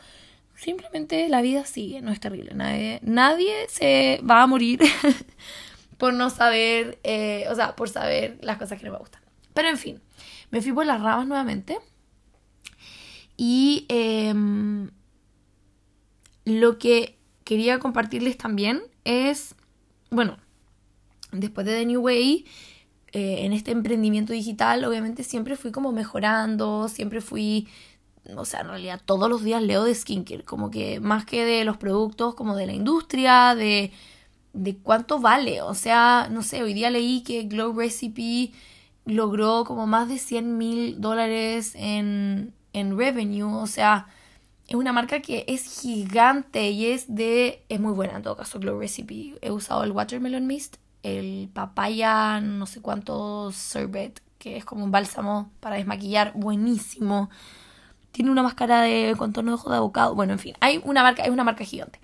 simplemente 0.56 1.30
la 1.30 1.42
vida 1.42 1.64
sigue, 1.66 2.02
no 2.02 2.12
es 2.12 2.20
terrible. 2.20 2.54
Nadie, 2.56 3.00
nadie 3.04 3.54
se 3.70 4.20
va 4.28 4.42
a 4.42 4.48
morir 4.48 4.80
por 6.00 6.14
no 6.14 6.32
saber, 6.32 6.98
eh, 7.04 7.46
o 7.52 7.56
sea, 7.56 7.76
por 7.76 7.90
saber 7.90 8.40
las 8.42 8.58
cosas 8.58 8.80
que 8.80 8.86
no 8.86 8.92
me 8.92 8.98
gustan. 8.98 9.22
Pero 9.54 9.70
en 9.70 9.78
fin, 9.78 10.02
me 10.50 10.64
fui 10.64 10.72
por 10.74 10.88
las 10.88 11.00
ramas 11.00 11.28
nuevamente. 11.28 11.78
Y 13.38 13.86
em, 13.88 14.90
lo 16.50 16.78
que 16.78 17.18
quería 17.44 17.80
compartirles 17.80 18.38
también 18.38 18.82
es, 19.06 19.56
bueno, 20.10 20.38
después 21.32 21.66
de 21.66 21.74
The 21.74 21.86
New 21.86 22.02
Way, 22.02 22.46
eh, 23.12 23.46
en 23.46 23.54
este 23.54 23.72
emprendimiento 23.72 24.34
digital, 24.34 24.84
obviamente 24.86 25.24
siempre 25.24 25.56
fui 25.56 25.72
como 25.72 25.92
mejorando, 25.92 26.88
siempre 26.90 27.22
fui, 27.22 27.68
o 28.36 28.46
sea, 28.46 28.62
en 28.62 28.68
realidad 28.68 29.02
todos 29.04 29.30
los 29.30 29.44
días 29.44 29.64
leo 29.64 29.84
de 29.84 29.96
skincare, 29.96 30.44
como 30.44 30.70
que 30.70 31.00
más 31.00 31.26
que 31.26 31.44
de 31.46 31.64
los 31.66 31.78
productos, 31.78 32.36
como 32.36 32.56
de 32.56 32.68
la 32.68 32.74
industria, 32.74 33.56
de, 33.56 33.92
de 34.54 34.78
cuánto 34.78 35.20
vale. 35.20 35.62
O 35.64 35.74
sea, 35.74 36.28
no 36.32 36.44
sé, 36.44 36.62
hoy 36.62 36.74
día 36.74 36.92
leí 36.92 37.24
que 37.24 37.44
Glow 37.44 37.74
Recipe 37.74 38.52
logró 39.06 39.64
como 39.66 39.88
más 39.88 40.08
de 40.08 40.20
100 40.20 40.58
mil 40.58 41.02
dólares 41.02 41.74
en, 41.76 42.54
en 42.74 42.98
revenue, 42.98 43.62
o 43.62 43.68
sea, 43.68 44.08
es 44.70 44.76
una 44.76 44.94
marca 44.94 45.20
que 45.20 45.46
es 45.48 45.82
gigante 45.82 46.70
y 46.70 46.86
es 46.86 47.16
de... 47.16 47.66
Es 47.70 47.80
muy 47.80 47.92
buena 47.92 48.18
en 48.18 48.22
todo 48.22 48.38
caso, 48.38 48.60
Glow 48.60 48.80
Recipe. 48.80 49.34
He 49.42 49.50
usado 49.50 49.84
el 49.84 49.92
Watermelon 49.92 50.46
Mist, 50.46 50.78
el 51.02 51.50
papaya, 51.52 52.40
no 52.40 52.68
sé 52.68 52.80
cuánto 52.80 53.52
sorbet, 53.52 54.22
que 54.38 54.58
es 54.58 54.66
como 54.66 54.84
un 54.84 54.92
bálsamo 54.92 55.50
para 55.60 55.78
desmaquillar, 55.78 56.34
buenísimo. 56.36 57.32
Tiene 58.12 58.30
una 58.30 58.44
máscara 58.44 58.84
de 58.84 59.16
contorno 59.18 59.52
de 59.52 59.56
ojo 59.56 59.72
de 59.72 59.78
abocado. 59.78 60.14
Bueno, 60.14 60.34
en 60.34 60.40
fin, 60.40 60.54
hay 60.60 60.80
una 60.84 61.02
marca, 61.02 61.24
es 61.24 61.32
una 61.32 61.44
marca 61.44 61.66
gigante. 61.66 62.00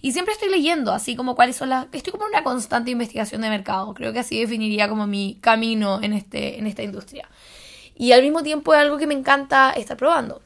Y 0.00 0.12
siempre 0.12 0.34
estoy 0.34 0.50
leyendo, 0.50 0.92
así 0.92 1.16
como 1.16 1.34
cuáles 1.34 1.56
son 1.56 1.70
las... 1.70 1.88
Estoy 1.90 2.12
como 2.12 2.26
en 2.26 2.34
una 2.34 2.44
constante 2.44 2.92
investigación 2.92 3.40
de 3.40 3.48
mercado. 3.48 3.92
Creo 3.92 4.12
que 4.12 4.20
así 4.20 4.38
definiría 4.38 4.88
como 4.88 5.08
mi 5.08 5.38
camino 5.40 6.00
en, 6.00 6.12
este, 6.12 6.60
en 6.60 6.68
esta 6.68 6.84
industria. 6.84 7.28
Y 7.96 8.12
al 8.12 8.22
mismo 8.22 8.44
tiempo 8.44 8.72
es 8.72 8.80
algo 8.80 8.98
que 8.98 9.08
me 9.08 9.14
encanta 9.14 9.72
estar 9.72 9.96
probando 9.96 10.43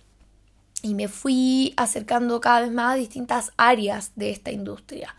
y 0.83 0.95
me 0.95 1.09
fui 1.09 1.75
acercando 1.77 2.41
cada 2.41 2.61
vez 2.61 2.71
más 2.71 2.95
a 2.95 2.97
distintas 2.97 3.53
áreas 3.57 4.13
de 4.17 4.31
esta 4.31 4.51
industria. 4.51 5.15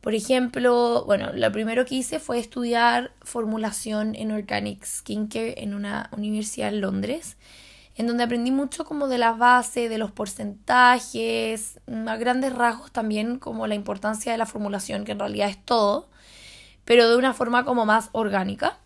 Por 0.00 0.14
ejemplo, 0.14 1.04
bueno, 1.04 1.30
lo 1.34 1.52
primero 1.52 1.84
que 1.84 1.96
hice 1.96 2.20
fue 2.20 2.38
estudiar 2.38 3.12
formulación 3.22 4.14
en 4.14 4.32
Organic 4.32 4.84
Skincare 4.84 5.62
en 5.62 5.74
una 5.74 6.08
universidad 6.16 6.70
en 6.70 6.80
Londres, 6.80 7.36
en 7.96 8.06
donde 8.06 8.24
aprendí 8.24 8.50
mucho 8.50 8.86
como 8.86 9.08
de 9.08 9.18
la 9.18 9.32
base, 9.32 9.90
de 9.90 9.98
los 9.98 10.10
porcentajes, 10.10 11.80
a 12.06 12.16
grandes 12.16 12.54
rasgos 12.54 12.92
también 12.92 13.38
como 13.38 13.66
la 13.66 13.74
importancia 13.74 14.32
de 14.32 14.38
la 14.38 14.46
formulación, 14.46 15.04
que 15.04 15.12
en 15.12 15.18
realidad 15.18 15.50
es 15.50 15.62
todo, 15.62 16.08
pero 16.86 17.10
de 17.10 17.16
una 17.16 17.34
forma 17.34 17.66
como 17.66 17.84
más 17.84 18.08
orgánica, 18.12 18.78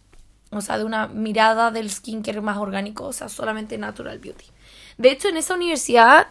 o 0.51 0.61
sea, 0.61 0.79
de 0.79 0.85
una 0.85 1.07
mirada 1.07 1.71
del 1.71 1.91
skincare 1.91 2.41
más 2.41 2.59
orgánico, 2.59 3.05
o 3.05 3.13
sea, 3.13 3.29
solamente 3.29 3.79
natural 3.79 4.19
beauty. 4.19 4.47
De 4.99 5.11
hecho, 5.11 5.29
en 5.29 5.37
esa 5.37 5.55
universidad 5.55 6.29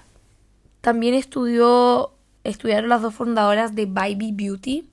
también 0.82 1.14
estudió, 1.14 2.14
estudiaron 2.44 2.90
las 2.90 3.02
dos 3.02 3.14
fundadoras 3.14 3.76
de 3.76 3.86
Baby 3.86 4.32
Beauty. 4.34 4.90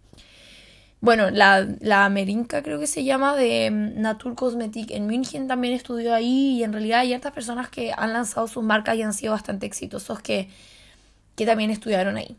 Bueno, 1.00 1.30
la, 1.30 1.66
la 1.80 2.04
Amerinca 2.04 2.62
creo 2.62 2.78
que 2.78 2.86
se 2.86 3.04
llama, 3.04 3.34
de 3.34 3.70
mm, 3.70 4.00
Natur 4.00 4.34
Cosmetic 4.34 4.90
en 4.90 5.06
München 5.06 5.48
también 5.48 5.74
estudió 5.74 6.14
ahí 6.14 6.58
y 6.58 6.64
en 6.64 6.72
realidad 6.72 7.00
hay 7.00 7.14
otras 7.14 7.32
personas 7.32 7.70
que 7.70 7.92
han 7.96 8.12
lanzado 8.12 8.46
sus 8.48 8.62
marcas 8.62 8.96
y 8.96 9.02
han 9.02 9.14
sido 9.14 9.32
bastante 9.32 9.66
exitosos 9.66 10.20
que, 10.20 10.48
que 11.36 11.46
también 11.46 11.70
estudiaron 11.70 12.16
ahí. 12.16 12.36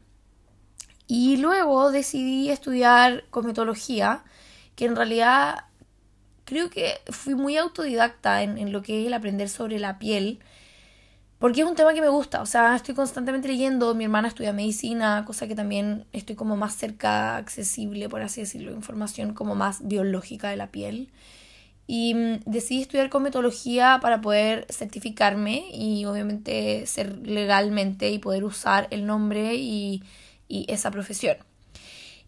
Y 1.07 1.37
luego 1.37 1.91
decidí 1.91 2.49
estudiar 2.49 3.25
cosmetología, 3.31 4.23
que 4.75 4.85
en 4.85 4.95
realidad 4.95 5.65
creo 6.45 6.69
que 6.69 6.99
fui 7.09 7.35
muy 7.35 7.57
autodidacta 7.57 8.43
en, 8.43 8.57
en 8.57 8.71
lo 8.71 8.81
que 8.81 9.01
es 9.01 9.07
el 9.07 9.13
aprender 9.13 9.49
sobre 9.49 9.79
la 9.79 9.97
piel 9.99 10.39
porque 11.41 11.61
es 11.61 11.67
un 11.67 11.73
tema 11.73 11.95
que 11.95 12.01
me 12.01 12.07
gusta, 12.07 12.43
o 12.43 12.45
sea, 12.45 12.75
estoy 12.75 12.93
constantemente 12.93 13.47
leyendo, 13.47 13.95
mi 13.95 14.03
hermana 14.03 14.27
estudia 14.27 14.53
medicina, 14.53 15.23
cosa 15.25 15.47
que 15.47 15.55
también 15.55 16.05
estoy 16.13 16.35
como 16.35 16.55
más 16.55 16.75
cerca, 16.75 17.35
accesible, 17.35 18.07
por 18.09 18.21
así 18.21 18.41
decirlo, 18.41 18.71
información 18.73 19.33
como 19.33 19.55
más 19.55 19.87
biológica 19.87 20.51
de 20.51 20.57
la 20.57 20.67
piel. 20.67 21.09
Y 21.87 22.13
mm, 22.13 22.41
decidí 22.45 22.83
estudiar 22.83 23.09
cosmetología 23.09 23.97
para 24.03 24.21
poder 24.21 24.67
certificarme 24.69 25.65
y 25.73 26.05
obviamente 26.05 26.85
ser 26.85 27.27
legalmente 27.27 28.11
y 28.11 28.19
poder 28.19 28.43
usar 28.43 28.87
el 28.91 29.07
nombre 29.07 29.55
y, 29.55 30.03
esa 30.47 30.91
profesión. 30.91 31.37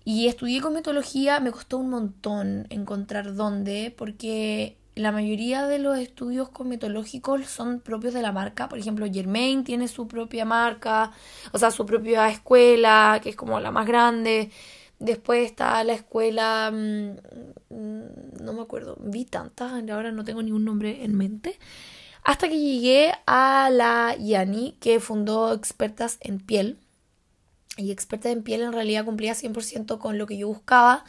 Y 0.06 0.28
estudié 0.28 0.60
cosmetología, 0.60 1.40
me 1.40 1.52
costó 1.52 1.78
un 1.78 1.92
montón 1.92 2.66
encontrar 2.72 3.36
dónde, 3.36 3.94
porque 3.96 4.76
la 4.96 5.12
mayoría 5.12 5.68
de 5.68 5.80
los 5.80 5.98
estudios 5.98 6.50
cosmetológicos 6.50 7.46
son 7.48 7.80
propios 7.80 8.14
de 8.14 8.22
la 8.22 8.32
marca. 8.32 8.70
Por 8.70 8.80
ejemplo, 8.80 9.08
Germain 9.12 9.64
tiene 9.64 9.88
su 9.88 10.08
propia 10.08 10.46
marca, 10.46 11.12
o 11.52 11.58
sea, 11.58 11.72
su 11.72 11.86
propia 11.86 12.30
escuela, 12.30 13.20
que 13.24 13.30
es 13.30 13.36
como 13.36 13.60
la 13.60 13.72
más 13.72 13.88
grande. 13.88 14.52
Después 15.00 15.46
está 15.46 15.84
la 15.84 15.94
escuela, 15.94 16.72
mm, 16.72 17.18
mm, 17.70 18.44
no 18.44 18.54
me 18.54 18.62
acuerdo, 18.62 18.98
vi 19.00 19.26
tantas, 19.26 19.72
ahora 19.90 20.12
no 20.12 20.24
tengo 20.24 20.44
ningún 20.44 20.66
nombre 20.66 21.04
en 21.04 21.16
mente. 21.18 21.60
Hasta 22.24 22.48
que 22.48 22.60
llegué 22.60 23.12
a 23.26 23.70
la 23.72 24.16
Yani, 24.18 24.78
que 24.80 25.00
fundó 25.00 25.54
Expertas 25.54 26.18
en 26.22 26.40
Piel. 26.40 26.80
Y 27.78 27.92
Expertas 27.92 28.32
en 28.32 28.44
Piel 28.44 28.62
en 28.62 28.74
realidad 28.74 29.06
cumplía 29.06 29.34
100% 29.34 30.00
con 30.00 30.18
lo 30.18 30.28
que 30.28 30.38
yo 30.38 30.48
buscaba 30.48 31.04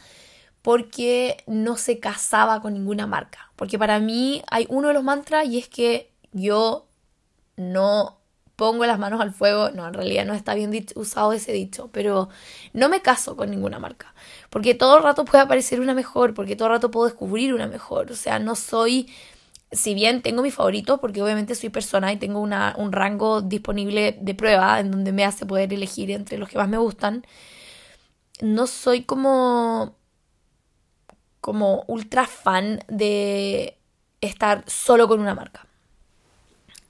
porque 0.65 1.43
no 1.45 1.77
se 1.77 1.99
casaba 1.99 2.59
con 2.59 2.73
ninguna 2.73 3.05
marca. 3.05 3.51
Porque 3.55 3.77
para 3.77 3.99
mí 3.99 4.41
hay 4.49 4.65
uno 4.67 4.87
de 4.87 4.95
los 4.95 5.03
mantras 5.03 5.45
y 5.45 5.59
es 5.59 5.69
que 5.69 6.09
yo 6.31 6.87
no 7.55 8.17
pongo 8.55 8.83
las 8.87 8.97
manos 8.97 9.21
al 9.21 9.31
fuego, 9.31 9.69
no, 9.69 9.87
en 9.87 9.93
realidad 9.93 10.25
no 10.25 10.33
está 10.33 10.55
bien 10.55 10.71
usado 10.95 11.33
ese 11.33 11.51
dicho, 11.51 11.91
pero 11.91 12.29
no 12.73 12.89
me 12.89 13.03
caso 13.03 13.35
con 13.35 13.51
ninguna 13.51 13.77
marca, 13.77 14.15
porque 14.49 14.73
todo 14.73 14.97
el 14.97 15.03
rato 15.03 15.23
puede 15.23 15.43
aparecer 15.43 15.81
una 15.81 15.93
mejor, 15.93 16.33
porque 16.33 16.55
todo 16.55 16.69
el 16.69 16.73
rato 16.73 16.89
puedo 16.89 17.05
descubrir 17.05 17.53
una 17.53 17.67
mejor, 17.67 18.11
o 18.11 18.15
sea, 18.15 18.39
no 18.39 18.55
soy, 18.55 19.07
si 19.71 19.93
bien 19.93 20.23
tengo 20.23 20.41
mis 20.41 20.55
favoritos, 20.55 20.99
porque 20.99 21.21
obviamente 21.21 21.53
soy 21.53 21.69
persona 21.69 22.11
y 22.11 22.17
tengo 22.17 22.39
una, 22.39 22.73
un 22.79 22.91
rango 22.91 23.43
disponible 23.43 24.17
de 24.19 24.33
prueba 24.33 24.79
en 24.79 24.89
donde 24.89 25.11
me 25.11 25.25
hace 25.25 25.45
poder 25.45 25.71
elegir 25.71 26.09
entre 26.09 26.39
los 26.39 26.49
que 26.49 26.57
más 26.57 26.69
me 26.69 26.79
gustan, 26.79 27.23
no 28.41 28.65
soy 28.65 29.03
como 29.03 29.95
como 31.45 31.83
ultra 31.85 32.25
fan 32.25 32.79
de 32.87 33.77
estar 34.19 34.63
solo 34.65 35.07
con 35.07 35.19
una 35.19 35.35
marca. 35.35 35.67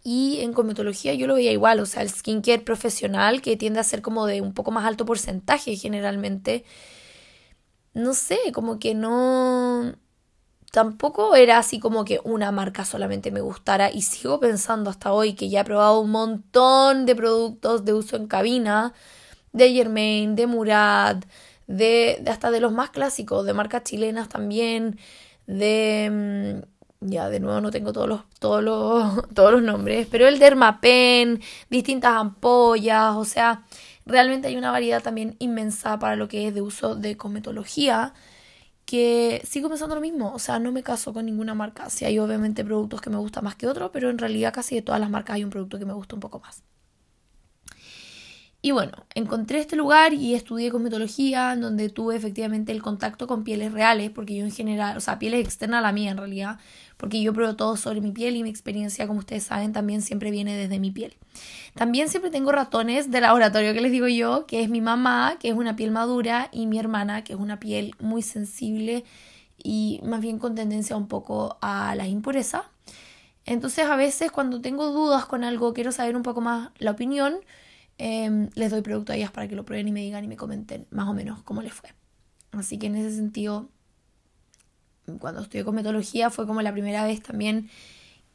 Y 0.02 0.40
en 0.40 0.54
cosmetología 0.54 1.14
yo 1.14 1.28
lo 1.28 1.36
veía 1.36 1.52
igual, 1.52 1.82
o 1.82 1.86
sea, 1.86 2.04
el 2.04 2.10
skincare 2.10 2.62
profesional 2.62 3.42
que 3.42 3.58
tiende 3.58 3.82
a 3.82 3.84
ser 3.84 4.02
como 4.02 4.26
de 4.26 4.40
un 4.40 4.54
poco 4.54 4.72
más 4.72 4.86
alto 4.86 5.06
porcentaje 5.06 5.76
generalmente. 5.76 6.64
No 7.94 8.14
sé, 8.14 8.40
como 8.54 8.80
que 8.80 8.96
no 8.96 9.96
tampoco 10.72 11.36
era 11.36 11.58
así 11.58 11.82
como 11.82 12.06
que 12.06 12.22
una 12.24 12.54
marca 12.54 12.86
solamente 12.86 13.32
me 13.32 13.42
gustara 13.42 13.92
y 13.92 14.04
sigo 14.04 14.40
pensando 14.40 14.90
hasta 14.90 15.12
hoy 15.12 15.34
que 15.34 15.50
ya 15.50 15.62
he 15.62 15.66
probado 15.66 16.00
un 16.00 16.12
montón 16.12 17.06
de 17.06 17.14
productos 17.14 17.84
de 17.84 17.92
uso 17.92 18.16
en 18.16 18.28
cabina, 18.28 18.94
de 19.52 19.74
Germain, 19.74 20.38
de 20.38 20.48
Murad, 20.48 21.26
de, 21.68 22.24
hasta 22.28 22.52
de 22.52 22.60
los 22.60 22.72
más 22.72 22.90
clásicos, 22.92 23.46
de 23.46 23.54
marcas 23.54 23.84
chilenas 23.84 24.30
también, 24.30 25.00
de... 25.48 26.62
Mm, 26.64 26.76
ya 27.02 27.30
de 27.30 27.40
nuevo 27.40 27.62
no 27.62 27.72
tengo 27.72 27.94
todos 27.94 28.08
los, 28.08 28.22
todos 28.40 28.64
los, 28.64 29.30
todos 29.34 29.52
los 29.52 29.62
nombres, 29.62 30.08
pero 30.10 30.28
el 30.28 30.40
Dermapen, 30.40 31.42
distintas 31.70 32.14
ampollas, 32.14 33.16
o 33.16 33.26
sea, 33.26 33.64
realmente 34.06 34.48
hay 34.48 34.58
una 34.58 34.72
variedad 34.72 35.04
también 35.04 35.36
inmensa 35.40 36.00
para 36.00 36.16
lo 36.16 36.28
que 36.28 36.48
es 36.48 36.54
de 36.56 36.62
uso 36.62 36.96
de 36.96 37.18
cosmetología 37.18 38.14
que 38.86 39.42
sigo 39.46 39.70
pensando 39.70 39.96
lo 39.96 40.02
mismo, 40.02 40.34
o 40.34 40.40
sea, 40.40 40.60
no 40.60 40.72
me 40.72 40.84
caso 40.84 41.14
con 41.14 41.26
ninguna 41.26 41.56
marca. 41.56 41.90
Si 41.90 42.06
hay 42.06 42.20
obviamente 42.20 42.64
productos 42.64 43.02
que 43.02 43.10
me 43.10 43.18
gustan 43.18 43.44
más 43.44 43.56
que 43.56 43.68
otros, 43.68 43.90
pero 43.92 44.10
en 44.10 44.18
realidad 44.20 44.54
casi 44.54 44.76
de 44.76 44.82
todas 44.84 45.02
las 45.02 45.10
marcas 45.10 45.36
hay 45.36 45.44
un 45.44 45.50
producto 45.50 45.80
que 45.80 45.86
me 45.86 45.94
gusta 45.94 46.16
un 46.16 46.22
poco 46.22 46.40
más. 46.40 46.64
Y 48.66 48.72
bueno, 48.72 48.94
encontré 49.14 49.60
este 49.60 49.76
lugar 49.76 50.16
y 50.16 50.34
estudié 50.34 50.72
cosmetología, 50.72 51.56
donde 51.56 51.90
tuve 51.90 52.16
efectivamente 52.16 52.72
el 52.72 52.82
contacto 52.82 53.28
con 53.28 53.44
pieles 53.44 53.72
reales, 53.72 54.10
porque 54.10 54.36
yo 54.36 54.44
en 54.44 54.52
general, 54.52 54.98
o 54.98 55.02
sea, 55.02 55.20
pieles 55.20 55.46
externas 55.46 55.78
a 55.78 55.82
la 55.84 55.92
mía 55.92 56.10
en 56.10 56.18
realidad, 56.18 56.58
porque 56.98 57.22
yo 57.22 57.32
pruebo 57.32 57.56
todo 57.56 57.78
sobre 57.78 58.02
mi 58.02 58.12
piel 58.12 58.36
y 58.36 58.42
mi 58.42 58.50
experiencia, 58.50 59.06
como 59.06 59.20
ustedes 59.20 59.44
saben, 59.44 59.72
también 59.72 60.02
siempre 60.02 60.32
viene 60.32 60.58
desde 60.58 60.80
mi 60.80 60.90
piel. 60.90 61.14
También 61.76 62.10
siempre 62.10 62.32
tengo 62.32 62.52
ratones 62.52 63.12
de 63.12 63.22
laboratorio 63.22 63.72
que 63.76 63.82
les 63.82 63.92
digo 63.92 64.08
yo, 64.08 64.48
que 64.48 64.64
es 64.64 64.70
mi 64.72 64.82
mamá, 64.82 65.38
que 65.40 65.50
es 65.50 65.54
una 65.54 65.76
piel 65.76 65.92
madura, 65.92 66.50
y 66.52 66.66
mi 66.66 66.80
hermana, 66.80 67.24
que 67.24 67.34
es 67.34 67.40
una 67.40 67.60
piel 67.60 67.94
muy 68.00 68.24
sensible 68.24 69.06
y 69.64 70.00
más 70.04 70.22
bien 70.22 70.40
con 70.40 70.56
tendencia 70.56 70.98
un 70.98 71.08
poco 71.08 71.60
a 71.62 71.94
la 71.94 72.08
impureza. 72.08 72.64
Entonces 73.46 73.86
a 73.86 73.96
veces 73.96 74.32
cuando 74.32 74.60
tengo 74.60 74.90
dudas 74.90 75.28
con 75.28 75.44
algo, 75.44 75.72
quiero 75.76 75.92
saber 75.92 76.16
un 76.16 76.24
poco 76.24 76.42
más 76.42 76.72
la 76.80 76.90
opinión, 76.90 77.36
Em, 77.98 78.50
les 78.56 78.72
doy 78.72 78.82
producto 78.82 79.14
a 79.14 79.16
ellas 79.16 79.32
para 79.32 79.48
que 79.48 79.56
lo 79.56 79.64
prueben 79.64 79.88
y 79.88 79.92
me 79.92 80.02
digan 80.02 80.24
y 80.24 80.28
me 80.28 80.36
comenten 80.36 80.86
más 80.90 81.08
o 81.08 81.14
menos 81.14 81.42
cómo 81.44 81.62
les 81.62 81.74
fue. 81.74 81.90
Así 82.52 82.78
que 82.78 82.88
en 82.88 82.96
ese 82.96 83.16
sentido, 83.16 83.70
cuando 85.20 85.42
estudié 85.42 85.64
cosmetología 85.64 86.30
fue 86.30 86.48
como 86.48 86.62
la 86.62 86.74
primera 86.74 87.06
vez 87.06 87.22
también 87.22 87.70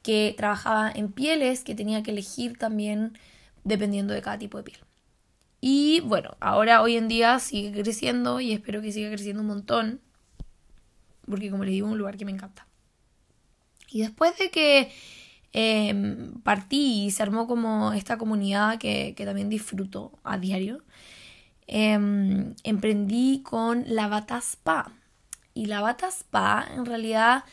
que 0.03 0.35
trabajaba 0.37 0.91
en 0.91 1.13
pieles, 1.13 1.63
que 1.63 1.75
tenía 1.75 2.03
que 2.03 2.11
elegir 2.13 2.57
también 2.57 3.19
dependiendo 3.65 4.15
de 4.15 4.23
cada 4.23 4.39
tipo 4.39 4.57
de 4.57 4.65
piel. 4.65 4.79
Y 5.61 6.01
bueno, 6.01 6.37
ahora 6.41 6.81
hoy 6.81 6.97
en 6.97 7.09
día 7.09 7.39
sigue 7.39 7.83
creciendo 7.83 8.41
y 8.41 8.53
espero 8.53 8.81
que 8.81 8.93
siga 8.93 9.11
creciendo 9.11 9.43
un 9.43 9.49
montón, 9.49 10.01
porque 11.27 11.51
como 11.51 11.65
les 11.65 11.73
digo, 11.73 11.87
es 11.87 11.93
un 11.93 11.99
lugar 11.99 12.17
que 12.17 12.25
me 12.25 12.33
encanta. 12.33 12.67
Y 13.91 14.01
después 14.01 14.39
de 14.39 14.51
que 14.51 14.91
Em, 15.53 16.41
partí 16.43 17.07
y 17.07 17.11
se 17.11 17.23
armó 17.23 17.47
como 17.47 17.93
esta 17.93 18.19
comunidad 18.19 18.79
que, 18.79 19.15
también 19.17 19.49
disfruto 19.49 20.13
a 20.23 20.39
diario. 20.39 20.83
Em, 21.67 22.55
emprendí 22.65 23.43
con 23.43 23.85
la 23.87 24.09
Bata 24.09 24.39
Spa. 24.39 24.93
Y 25.55 25.67
la 25.67 25.81
Bata 25.81 26.09
Spa 26.09 26.67
en 26.75 26.87
realidad 26.87 27.45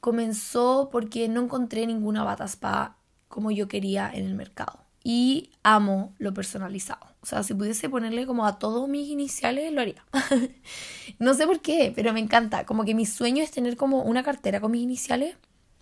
comenzó 0.00 0.88
porque 0.92 1.28
no 1.28 1.42
encontré 1.42 1.86
ninguna 1.86 2.24
Bata 2.24 2.44
Spa 2.44 2.96
como 3.28 3.50
yo 3.50 3.68
quería 3.68 4.10
en 4.12 4.26
el 4.26 4.34
mercado. 4.34 4.80
Y 5.04 5.50
amo 5.62 6.14
lo 6.18 6.34
personalizado. 6.34 7.06
O 7.20 7.26
sea, 7.26 7.42
si 7.42 7.54
pudiese 7.54 7.88
ponerle 7.88 8.26
como 8.26 8.46
a 8.46 8.58
todos 8.58 8.88
mis 8.88 9.08
iniciales, 9.08 9.72
lo 9.72 9.80
haría. 9.80 10.04
no 11.18 11.34
sé 11.34 11.46
por 11.46 11.60
qué, 11.60 11.92
pero 11.94 12.12
me 12.12 12.20
encanta. 12.20 12.66
Como 12.66 12.84
que 12.84 12.94
mi 12.94 13.06
sueño 13.06 13.42
es 13.42 13.50
tener 13.50 13.76
como 13.76 14.02
una 14.02 14.22
cartera 14.22 14.60
con 14.60 14.72
mis 14.72 14.82
iniciales 14.82 15.36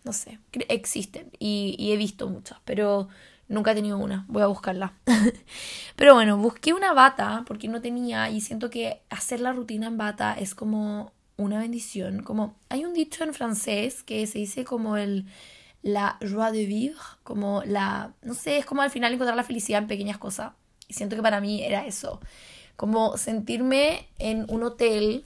no 0.05 0.13
sé, 0.13 0.39
existen 0.69 1.31
y, 1.39 1.93
he 1.93 1.97
visto 1.97 2.29
muchas, 2.29 2.59
pero 2.65 3.09
nunca 3.49 3.73
he 3.73 3.75
tenido 3.75 3.99
una. 3.99 4.25
Voy 4.29 4.43
a 4.43 4.47
buscarla. 4.47 4.95
pero 5.97 6.15
bueno, 6.15 6.37
busqué 6.39 6.73
una 6.73 6.93
bata 6.93 7.45
porque 7.47 7.69
no 7.69 7.81
tenía 7.81 8.31
y 8.31 8.41
siento 8.41 8.71
que 8.71 9.03
hacer 9.11 9.41
la 9.41 9.53
rutina 9.53 9.87
en 9.87 9.99
bata 9.99 10.35
es 10.35 10.55
como 10.55 11.13
una 11.37 11.59
bendición. 11.59 12.23
Como 12.23 12.57
hay 12.69 12.85
un 12.85 12.95
dicho 12.95 13.25
en 13.25 13.35
francés 13.35 14.03
que 14.03 14.27
se 14.27 14.39
dice 14.39 14.65
como 14.65 14.97
el 14.97 15.27
la 15.83 16.17
joie 16.21 16.53
de 16.53 16.67
vivre, 16.67 16.99
como 17.25 17.63
la, 17.65 18.15
no 18.23 18.35
sé, 18.35 18.59
es 18.59 18.65
como 18.65 18.83
al 18.83 18.91
final 18.91 19.13
encontrar 19.13 19.37
la 19.37 19.43
felicidad 19.43 19.83
en 19.83 19.89
pequeñas 19.89 20.19
cosas. 20.19 20.53
Y 20.89 20.95
siento 20.95 21.17
que 21.17 21.23
para 21.23 21.41
mí 21.41 21.63
era 21.63 21.87
eso, 21.87 22.21
como 22.77 23.17
sentirme 23.17 24.09
en 24.19 24.47
un 24.49 24.63
hotel 24.63 25.25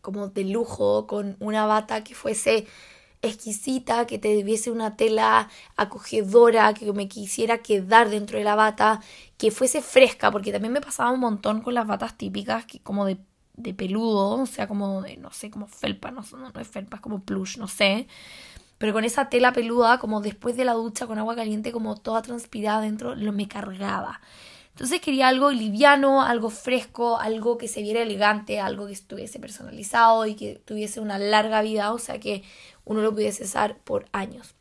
como 0.00 0.28
de 0.28 0.44
lujo 0.44 1.06
con 1.06 1.36
una 1.38 1.66
bata 1.66 2.02
que 2.02 2.14
fuese 2.14 2.66
exquisita, 3.22 4.06
que 4.06 4.18
te 4.18 4.28
debiese 4.28 4.70
una 4.70 4.96
tela 4.96 5.48
acogedora, 5.76 6.74
que 6.74 6.92
me 6.92 7.08
quisiera 7.08 7.58
quedar 7.58 8.08
dentro 8.10 8.38
de 8.38 8.44
la 8.44 8.54
bata, 8.54 9.00
que 9.36 9.50
fuese 9.50 9.82
fresca, 9.82 10.30
porque 10.30 10.52
también 10.52 10.72
me 10.72 10.80
pasaba 10.80 11.10
un 11.10 11.20
montón 11.20 11.60
con 11.62 11.74
las 11.74 11.86
batas 11.86 12.16
típicas, 12.16 12.64
que 12.66 12.80
como 12.80 13.04
de, 13.04 13.18
de 13.56 13.74
peludo, 13.74 14.42
o 14.42 14.46
sea, 14.46 14.68
como 14.68 15.02
de, 15.02 15.16
no 15.16 15.32
sé, 15.32 15.50
como 15.50 15.66
felpa, 15.66 16.10
no, 16.10 16.22
no, 16.32 16.50
no 16.50 16.60
es 16.60 16.68
felpa, 16.68 16.96
es 16.96 17.02
como 17.02 17.22
plush, 17.22 17.58
no 17.58 17.68
sé. 17.68 18.06
Pero 18.78 18.92
con 18.92 19.04
esa 19.04 19.28
tela 19.28 19.52
peluda, 19.52 19.98
como 19.98 20.20
después 20.20 20.56
de 20.56 20.64
la 20.64 20.74
ducha 20.74 21.06
con 21.06 21.18
agua 21.18 21.34
caliente, 21.34 21.72
como 21.72 21.96
toda 21.96 22.22
transpirada 22.22 22.80
dentro, 22.80 23.16
lo 23.16 23.32
me 23.32 23.48
cargaba. 23.48 24.20
Entonces 24.78 25.00
quería 25.00 25.26
algo 25.26 25.50
liviano, 25.50 26.22
algo 26.22 26.50
fresco, 26.50 27.18
algo 27.18 27.58
que 27.58 27.66
se 27.66 27.82
viera 27.82 28.00
elegante, 28.00 28.60
algo 28.60 28.86
que 28.86 28.92
estuviese 28.92 29.40
personalizado 29.40 30.24
y 30.24 30.36
que 30.36 30.62
tuviese 30.64 31.00
una 31.00 31.18
larga 31.18 31.62
vida, 31.62 31.92
o 31.92 31.98
sea 31.98 32.20
que 32.20 32.44
uno 32.88 33.02
lo 33.02 33.12
pudiese 33.12 33.44
usar 33.44 33.78
por 33.78 34.06
años. 34.12 34.54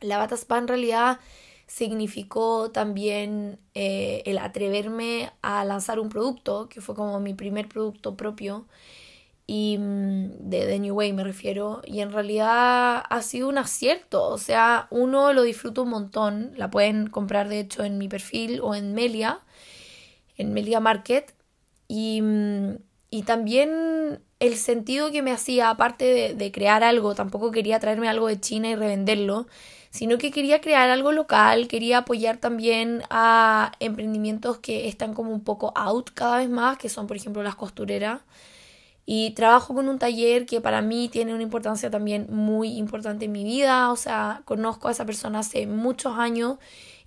La 0.00 0.18
Bata 0.18 0.36
Spa 0.36 0.58
en 0.58 0.68
realidad 0.68 1.18
significó 1.66 2.70
también 2.70 3.58
eh, 3.74 4.22
el 4.26 4.38
atreverme 4.38 5.32
a 5.40 5.64
lanzar 5.64 5.98
un 5.98 6.10
producto, 6.10 6.68
que 6.68 6.80
fue 6.80 6.94
como 6.94 7.18
mi 7.18 7.32
primer 7.32 7.68
producto 7.68 8.16
propio, 8.16 8.66
y 9.46 9.78
mm, 9.78 10.50
de 10.50 10.66
The 10.66 10.78
New 10.80 10.94
Way 10.94 11.12
me 11.14 11.24
refiero, 11.24 11.80
y 11.86 12.00
en 12.00 12.12
realidad 12.12 13.02
ha 13.08 13.22
sido 13.22 13.48
un 13.48 13.56
acierto, 13.56 14.28
o 14.28 14.38
sea, 14.38 14.86
uno 14.90 15.32
lo 15.32 15.42
disfruta 15.42 15.80
un 15.80 15.90
montón, 15.90 16.52
la 16.56 16.70
pueden 16.70 17.08
comprar 17.08 17.48
de 17.48 17.60
hecho 17.60 17.84
en 17.84 17.98
mi 17.98 18.08
perfil 18.08 18.60
o 18.62 18.74
en 18.74 18.92
Melia, 18.92 19.40
en 20.36 20.52
Melia 20.52 20.80
Market, 20.80 21.34
y, 21.88 22.20
mm, 22.20 22.76
y 23.10 23.22
también 23.22 24.20
el 24.40 24.56
sentido 24.56 25.12
que 25.12 25.22
me 25.22 25.32
hacía, 25.32 25.70
aparte 25.70 26.34
de, 26.34 26.52
crear 26.52 26.82
algo, 26.82 27.14
tampoco 27.14 27.50
quería 27.50 27.78
traerme 27.78 28.08
algo 28.08 28.26
de 28.26 28.40
China 28.40 28.70
y 28.70 28.74
revenderlo, 28.74 29.46
sino 29.90 30.18
que 30.18 30.30
quería 30.30 30.60
crear 30.60 30.88
algo 30.90 31.12
local, 31.12 31.68
quería 31.68 31.98
apoyar 31.98 32.38
también 32.38 33.02
a 33.10 33.72
emprendimientos 33.80 34.58
que 34.58 34.88
están 34.88 35.14
como 35.14 35.30
un 35.32 35.44
poco 35.44 35.72
out 35.76 36.10
cada 36.14 36.38
vez 36.38 36.48
más, 36.48 36.78
que 36.78 36.88
son 36.88 37.06
por 37.06 37.16
ejemplo 37.16 37.42
las 37.42 37.54
costureras. 37.56 38.22
Y 39.06 39.32
trabajo 39.32 39.74
con 39.74 39.88
un 39.88 39.98
taller 39.98 40.46
que 40.46 40.60
para 40.60 40.82
mí 40.82 41.08
tiene 41.08 41.34
una 41.34 41.42
importancia 41.42 41.90
también 41.90 42.26
muy 42.30 42.76
importante 42.78 43.24
en 43.24 43.32
mi 43.32 43.44
vida. 43.44 43.90
O 43.90 43.96
sea, 43.96 44.42
conozco 44.44 44.88
a 44.88 44.92
esa 44.92 45.04
persona 45.04 45.40
hace 45.40 45.66
muchos 45.66 46.16
años 46.16 46.58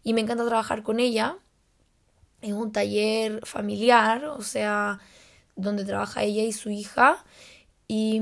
y 0.03 0.13
me 0.13 0.21
encanta 0.21 0.45
trabajar 0.45 0.83
con 0.83 0.99
ella. 0.99 1.37
Es 2.41 2.53
un 2.53 2.73
taller 2.73 3.45
familiar, 3.45 4.25
o 4.25 4.41
sea, 4.41 4.99
donde 5.55 5.85
trabaja 5.85 6.23
ella 6.23 6.43
y 6.43 6.51
su 6.51 6.69
hija. 6.69 7.23
Y, 7.87 8.21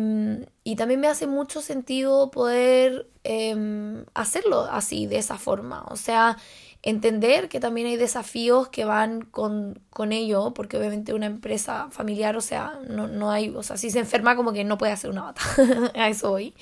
y 0.64 0.76
también 0.76 1.00
me 1.00 1.08
hace 1.08 1.28
mucho 1.28 1.62
sentido 1.62 2.32
poder 2.32 3.08
em, 3.24 4.06
hacerlo 4.14 4.68
así, 4.70 5.06
de 5.06 5.18
esa 5.18 5.38
forma. 5.38 5.86
O 5.90 5.96
sea, 5.96 6.38
entender 6.84 7.48
que 7.48 7.60
también 7.60 7.88
hay 7.88 7.96
desafíos 7.96 8.70
que 8.70 8.86
van 8.86 9.22
con, 9.22 9.80
con 9.92 10.12
ello, 10.12 10.54
porque 10.54 10.78
obviamente 10.78 11.14
una 11.14 11.28
empresa 11.28 11.90
familiar, 11.92 12.36
o 12.36 12.42
sea, 12.42 12.80
no, 12.88 13.08
no 13.08 13.32
hay, 13.32 13.50
o 13.50 13.64
sea, 13.64 13.78
si 13.78 13.92
se 13.92 14.00
enferma 14.00 14.36
como 14.36 14.52
que 14.52 14.64
no 14.64 14.78
puede 14.78 14.92
hacer 14.92 15.10
una 15.10 15.24
bata, 15.24 15.42
a 15.96 16.10
eso 16.10 16.32
hoy. 16.32 16.56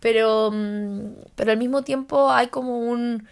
Pero, 0.00 0.50
mm, 0.52 1.14
pero 1.36 1.52
al 1.52 1.58
mismo 1.58 1.82
tiempo 1.82 2.30
hay 2.30 2.48
como 2.48 2.78
un, 2.78 3.28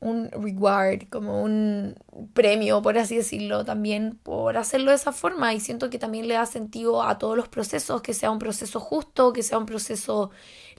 un 0.00 0.30
reward, 0.30 1.08
como 1.10 1.42
un 1.42 1.94
premio, 2.32 2.82
por 2.82 2.98
así 2.98 3.16
decirlo, 3.16 3.64
también 3.64 4.18
por 4.22 4.56
hacerlo 4.56 4.90
de 4.90 4.96
esa 4.96 5.12
forma. 5.12 5.54
Y 5.54 5.60
siento 5.60 5.90
que 5.90 5.98
también 5.98 6.26
le 6.28 6.34
da 6.34 6.46
sentido 6.46 7.02
a 7.02 7.18
todos 7.18 7.36
los 7.36 7.48
procesos, 7.48 8.02
que 8.02 8.14
sea 8.14 8.30
un 8.30 8.38
proceso 8.38 8.80
justo, 8.80 9.32
que 9.32 9.42
sea 9.42 9.58
un 9.58 9.66
proceso 9.66 10.30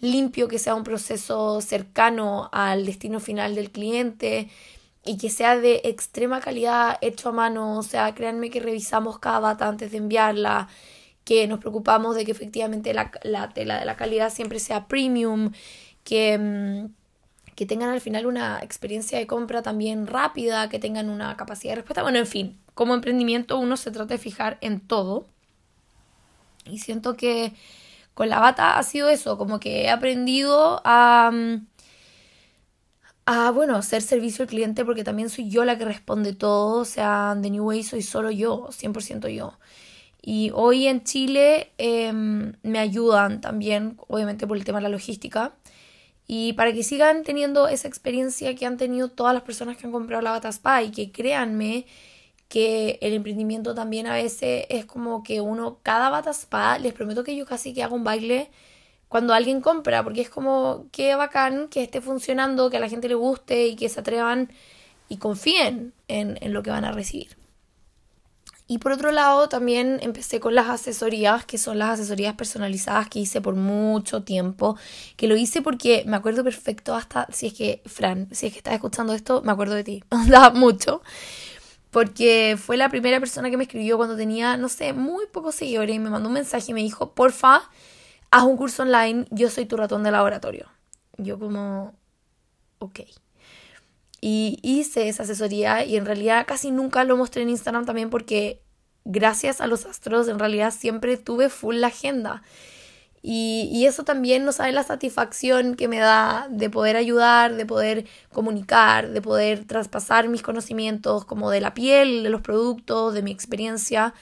limpio, 0.01 0.47
que 0.47 0.59
sea 0.59 0.75
un 0.75 0.83
proceso 0.83 1.61
cercano 1.61 2.49
al 2.51 2.85
destino 2.85 3.19
final 3.19 3.55
del 3.55 3.71
cliente 3.71 4.49
y 5.03 5.17
que 5.17 5.29
sea 5.29 5.57
de 5.57 5.81
extrema 5.85 6.41
calidad, 6.41 6.97
hecho 7.01 7.29
a 7.29 7.31
mano, 7.31 7.77
o 7.77 7.83
sea, 7.83 8.13
créanme 8.13 8.49
que 8.49 8.59
revisamos 8.59 9.19
cada 9.19 9.39
bata 9.39 9.67
antes 9.67 9.91
de 9.91 9.97
enviarla, 9.97 10.67
que 11.23 11.47
nos 11.47 11.59
preocupamos 11.59 12.15
de 12.15 12.25
que 12.25 12.31
efectivamente 12.31 12.93
la, 12.93 13.11
tela 13.53 13.79
de 13.79 13.85
la 13.85 13.95
calidad 13.95 14.31
siempre 14.31 14.59
sea 14.59 14.87
premium, 14.87 15.51
que, 16.03 16.37
mm, 16.37 17.00
que 17.55 17.65
tengan 17.65 17.89
al 17.89 18.01
final 18.01 18.25
una 18.25 18.59
experiencia 18.61 19.17
de 19.17 19.27
compra 19.27 19.61
también 19.61 20.07
rápida, 20.07 20.69
que 20.69 20.79
tengan 20.79 21.09
una 21.09 21.35
capacidad 21.37 21.73
de 21.73 21.75
respuesta, 21.77 22.03
bueno, 22.03 22.19
en 22.19 22.27
fin, 22.27 22.59
como 22.73 22.93
emprendimiento 22.93 23.59
uno 23.59 23.77
se 23.77 23.91
trata 23.91 24.13
de 24.13 24.17
fijar 24.17 24.57
en 24.61 24.79
todo 24.79 25.27
y 26.65 26.79
siento 26.79 27.15
que 27.15 27.53
con 28.13 28.29
la 28.29 28.39
bata 28.39 28.77
ha 28.77 28.83
sido 28.83 29.09
eso, 29.09 29.37
como 29.37 29.59
que 29.59 29.83
he 29.83 29.89
aprendido 29.89 30.81
a, 30.83 31.31
a 33.25 33.51
bueno, 33.51 33.75
hacer 33.75 34.01
servicio 34.01 34.43
al 34.43 34.49
cliente 34.49 34.85
porque 34.85 35.03
también 35.03 35.29
soy 35.29 35.49
yo 35.49 35.65
la 35.65 35.77
que 35.77 35.85
responde 35.85 36.33
todo, 36.33 36.81
o 36.81 36.85
sea, 36.85 37.35
de 37.35 37.49
New 37.49 37.65
Way 37.65 37.83
soy 37.83 38.01
solo 38.01 38.31
yo, 38.31 38.67
100% 38.71 39.29
yo. 39.29 39.57
Y 40.21 40.51
hoy 40.53 40.87
en 40.87 41.03
Chile 41.03 41.71
em, 41.77 42.53
me 42.61 42.79
ayudan 42.79 43.41
también, 43.41 43.97
obviamente 44.07 44.45
por 44.45 44.57
el 44.57 44.63
tema 44.63 44.77
de 44.79 44.83
la 44.83 44.89
logística. 44.89 45.53
Y 46.27 46.53
para 46.53 46.71
que 46.73 46.83
sigan 46.83 47.23
teniendo 47.23 47.67
esa 47.67 47.87
experiencia 47.87 48.55
que 48.55 48.65
han 48.65 48.77
tenido 48.77 49.09
todas 49.09 49.33
las 49.33 49.43
personas 49.43 49.77
que 49.77 49.85
han 49.85 49.91
comprado 49.91 50.21
la 50.21 50.31
Bata 50.31 50.49
Spa 50.49 50.83
y 50.83 50.91
que 50.91 51.11
créanme 51.11 51.85
que 52.47 52.99
el 53.01 53.13
emprendimiento 53.13 53.73
también 53.73 54.07
a 54.07 54.13
veces 54.13 54.65
es 54.69 54.85
como 54.85 55.23
que 55.23 55.41
uno, 55.41 55.79
cada 55.83 56.09
Bata 56.09 56.31
Spa, 56.31 56.77
les 56.79 56.93
prometo 56.93 57.23
que 57.23 57.35
yo 57.35 57.45
casi 57.45 57.73
que 57.73 57.83
hago 57.83 57.95
un 57.95 58.03
baile 58.03 58.49
cuando 59.07 59.33
alguien 59.33 59.59
compra, 59.61 60.03
porque 60.03 60.21
es 60.21 60.29
como 60.29 60.85
que 60.91 61.15
bacán 61.15 61.67
que 61.67 61.83
esté 61.83 61.99
funcionando, 61.99 62.69
que 62.69 62.77
a 62.77 62.79
la 62.79 62.87
gente 62.87 63.09
le 63.09 63.15
guste 63.15 63.67
y 63.67 63.75
que 63.75 63.89
se 63.89 63.99
atrevan 63.99 64.49
y 65.09 65.17
confíen 65.17 65.93
en, 66.07 66.37
en 66.41 66.53
lo 66.53 66.63
que 66.63 66.69
van 66.69 66.85
a 66.85 66.93
recibir. 66.93 67.40
Y 68.71 68.77
por 68.77 68.93
otro 68.93 69.11
lado, 69.11 69.49
también 69.49 69.99
empecé 70.01 70.39
con 70.39 70.55
las 70.55 70.69
asesorías, 70.69 71.43
que 71.43 71.57
son 71.57 71.77
las 71.77 71.89
asesorías 71.99 72.35
personalizadas 72.35 73.09
que 73.09 73.19
hice 73.19 73.41
por 73.41 73.53
mucho 73.53 74.23
tiempo, 74.23 74.77
que 75.17 75.27
lo 75.27 75.35
hice 75.35 75.61
porque 75.61 76.05
me 76.07 76.15
acuerdo 76.15 76.41
perfecto 76.41 76.95
hasta, 76.95 77.27
si 77.33 77.47
es 77.47 77.53
que, 77.53 77.81
Fran, 77.85 78.29
si 78.31 78.47
es 78.47 78.53
que 78.53 78.59
estás 78.59 78.73
escuchando 78.75 79.11
esto, 79.11 79.41
me 79.41 79.51
acuerdo 79.51 79.75
de 79.75 79.83
ti, 79.83 80.03
da 80.29 80.51
mucho, 80.51 81.01
porque 81.89 82.57
fue 82.57 82.77
la 82.77 82.87
primera 82.87 83.19
persona 83.19 83.49
que 83.49 83.57
me 83.57 83.63
escribió 83.63 83.97
cuando 83.97 84.15
tenía, 84.15 84.55
no 84.55 84.69
sé, 84.69 84.93
muy 84.93 85.25
pocos 85.25 85.55
seguidores 85.55 85.93
y 85.93 85.99
me 85.99 86.09
mandó 86.09 86.29
un 86.29 86.35
mensaje 86.35 86.71
y 86.71 86.73
me 86.73 86.81
dijo, 86.81 87.11
porfa, 87.11 87.69
haz 88.31 88.43
un 88.43 88.55
curso 88.55 88.83
online, 88.83 89.25
yo 89.31 89.49
soy 89.49 89.65
tu 89.65 89.75
ratón 89.75 90.01
de 90.03 90.11
laboratorio. 90.11 90.69
Yo 91.17 91.37
como, 91.37 91.93
ok. 92.79 93.01
Y 94.21 94.59
hice 94.61 95.09
esa 95.09 95.23
asesoría 95.23 95.83
y 95.83 95.97
en 95.97 96.05
realidad 96.05 96.45
casi 96.47 96.69
nunca 96.71 97.03
lo 97.03 97.17
mostré 97.17 97.41
en 97.41 97.49
Instagram 97.49 97.85
también 97.85 98.11
porque 98.11 98.61
gracias 99.03 99.61
a 99.61 99.67
los 99.67 99.87
astros 99.87 100.27
en 100.27 100.37
realidad 100.37 100.71
siempre 100.71 101.17
tuve 101.17 101.49
full 101.49 101.77
la 101.77 101.87
agenda. 101.87 102.43
Y, 103.23 103.69
y, 103.71 103.85
eso 103.85 104.03
también 104.03 104.45
no 104.45 104.51
sabe 104.51 104.71
la 104.71 104.81
satisfacción 104.81 105.75
que 105.75 105.87
me 105.87 105.99
da 105.99 106.47
de 106.49 106.71
poder 106.71 106.95
ayudar, 106.95 107.55
de 107.55 107.67
poder 107.67 108.05
comunicar, 108.31 109.11
de 109.11 109.21
poder 109.21 109.65
traspasar 109.65 110.27
mis 110.27 110.41
conocimientos 110.41 111.25
como 111.25 111.51
de 111.51 111.61
la 111.61 111.75
piel, 111.75 112.23
de 112.23 112.29
los 112.29 112.41
productos, 112.41 113.13
de 113.13 113.21
mi 113.21 113.29
experiencia 113.31 114.15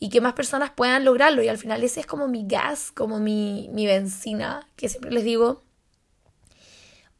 y 0.00 0.08
que 0.08 0.20
más 0.20 0.32
personas 0.32 0.70
puedan 0.70 1.04
lograrlo. 1.04 1.42
Y 1.44 1.48
al 1.48 1.58
final 1.58 1.84
ese 1.84 2.00
es 2.00 2.06
como 2.06 2.26
mi 2.26 2.44
gas, 2.44 2.90
como 2.90 3.20
mi, 3.20 3.68
mi 3.72 3.86
benzina, 3.86 4.66
que 4.74 4.88
siempre 4.88 5.12
les 5.12 5.22
digo, 5.22 5.62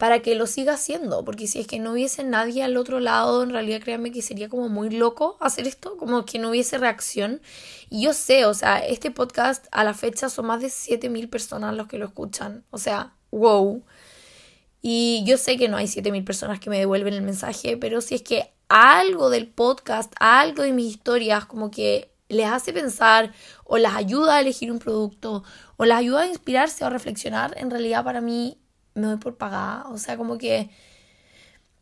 para 0.01 0.23
que 0.23 0.33
lo 0.33 0.47
siga 0.47 0.73
haciendo, 0.73 1.23
porque 1.23 1.45
si 1.45 1.59
es 1.59 1.67
que 1.67 1.77
no 1.77 1.91
hubiese 1.91 2.23
nadie 2.23 2.63
al 2.63 2.75
otro 2.75 2.99
lado, 2.99 3.43
en 3.43 3.51
realidad 3.51 3.81
créanme 3.83 4.11
que 4.11 4.23
sería 4.23 4.49
como 4.49 4.67
muy 4.67 4.89
loco 4.89 5.37
hacer 5.39 5.67
esto, 5.67 5.95
como 5.95 6.25
que 6.25 6.39
no 6.39 6.49
hubiese 6.49 6.79
reacción. 6.79 7.39
Y 7.91 8.05
yo 8.05 8.13
sé, 8.13 8.45
o 8.45 8.55
sea, 8.55 8.79
este 8.79 9.11
podcast 9.11 9.67
a 9.71 9.83
la 9.83 9.93
fecha 9.93 10.29
son 10.29 10.47
más 10.47 10.59
de 10.59 10.69
7.000 10.69 11.29
personas 11.29 11.75
los 11.75 11.87
que 11.87 11.99
lo 11.99 12.07
escuchan, 12.07 12.65
o 12.71 12.79
sea, 12.79 13.13
wow. 13.29 13.83
Y 14.81 15.23
yo 15.27 15.37
sé 15.37 15.55
que 15.57 15.69
no 15.69 15.77
hay 15.77 15.85
7.000 15.85 16.25
personas 16.25 16.59
que 16.59 16.71
me 16.71 16.79
devuelven 16.79 17.13
el 17.13 17.21
mensaje, 17.21 17.77
pero 17.77 18.01
si 18.01 18.15
es 18.15 18.23
que 18.23 18.51
algo 18.69 19.29
del 19.29 19.49
podcast, 19.49 20.11
algo 20.19 20.63
de 20.63 20.73
mis 20.73 20.95
historias, 20.95 21.45
como 21.45 21.69
que 21.69 22.11
les 22.27 22.47
hace 22.47 22.73
pensar 22.73 23.33
o 23.65 23.77
las 23.77 23.95
ayuda 23.95 24.37
a 24.37 24.41
elegir 24.41 24.71
un 24.71 24.79
producto 24.79 25.43
o 25.77 25.85
las 25.85 25.99
ayuda 25.99 26.21
a 26.21 26.27
inspirarse 26.27 26.83
o 26.83 26.87
a 26.87 26.89
reflexionar, 26.89 27.53
en 27.57 27.69
realidad 27.69 28.03
para 28.03 28.19
mí 28.19 28.57
me 28.93 29.07
doy 29.07 29.17
por 29.17 29.37
pagada. 29.37 29.89
O 29.89 29.97
sea, 29.97 30.17
como 30.17 30.37
que, 30.37 30.69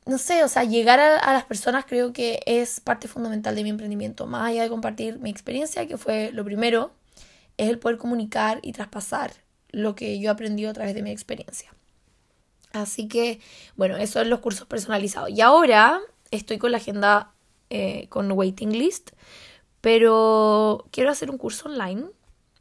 no 0.06 0.18
sé, 0.18 0.44
o 0.44 0.48
sea, 0.48 0.64
llegar 0.64 1.00
a, 1.00 1.34
las 1.34 1.46
personas 1.46 1.86
creo 1.86 2.14
que 2.14 2.42
es 2.46 2.80
parte 2.80 3.08
fundamental 3.08 3.56
de 3.56 3.64
mi 3.64 3.70
emprendimiento. 3.70 4.28
Más 4.28 4.50
allá 4.50 4.64
de 4.64 4.70
compartir 4.70 5.20
mi 5.20 5.30
experiencia, 5.30 5.88
que 5.88 5.98
fue 5.98 6.32
lo 6.32 6.44
primero, 6.44 6.92
es 7.58 7.70
el 7.70 7.80
poder 7.80 7.98
comunicar 7.98 8.60
y 8.62 8.74
traspasar 8.74 9.34
lo 9.72 9.96
que 9.96 10.20
yo 10.20 10.30
he 10.30 10.32
aprendido 10.32 10.70
a 10.70 10.74
través 10.74 10.96
de 10.96 11.04
mi 11.04 11.12
experiencia. 11.12 11.74
Así 12.72 13.08
que, 13.08 13.40
bueno, 13.76 13.98
eso 13.98 14.22
es 14.22 14.28
los 14.28 14.40
cursos 14.40 14.68
personalizados. 14.68 15.30
Y 15.30 15.42
ahora 15.42 16.00
estoy 16.32 16.58
con 16.58 16.72
la 16.72 16.78
agenda 16.78 17.34
eh, 17.70 18.08
con 18.10 18.32
waiting 18.32 18.72
list, 18.72 19.12
pero 19.82 20.86
quiero 20.92 21.10
hacer 21.10 21.30
un 21.30 21.38
curso 21.38 21.70
online. 21.70 22.06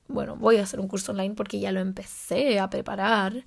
Bueno, 0.07 0.37
voy 0.37 0.57
a 0.57 0.63
hacer 0.63 0.81
un 0.81 0.89
curso 0.89 1.13
online 1.13 1.35
porque 1.35 1.61
ya 1.61 1.73
lo 1.73 1.81
empecé 1.81 2.59
a 2.59 2.71
preparar 2.71 3.45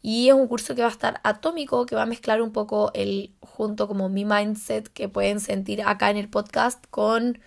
y 0.00 0.28
es 0.28 0.34
un 0.34 0.46
curso 0.46 0.74
que 0.74 0.82
va 0.82 0.88
a 0.88 0.92
estar 0.92 1.20
atómico, 1.24 1.84
que 1.86 1.96
va 1.96 2.02
a 2.02 2.06
mezclar 2.06 2.40
un 2.40 2.52
poco 2.52 2.90
el 2.94 3.34
junto 3.40 3.88
como 3.88 4.08
mi 4.08 4.24
mindset 4.24 4.88
que 4.88 5.08
pueden 5.08 5.40
sentir 5.40 5.82
acá 5.82 6.10
en 6.10 6.16
el 6.16 6.28
podcast 6.28 6.84
con 6.90 7.40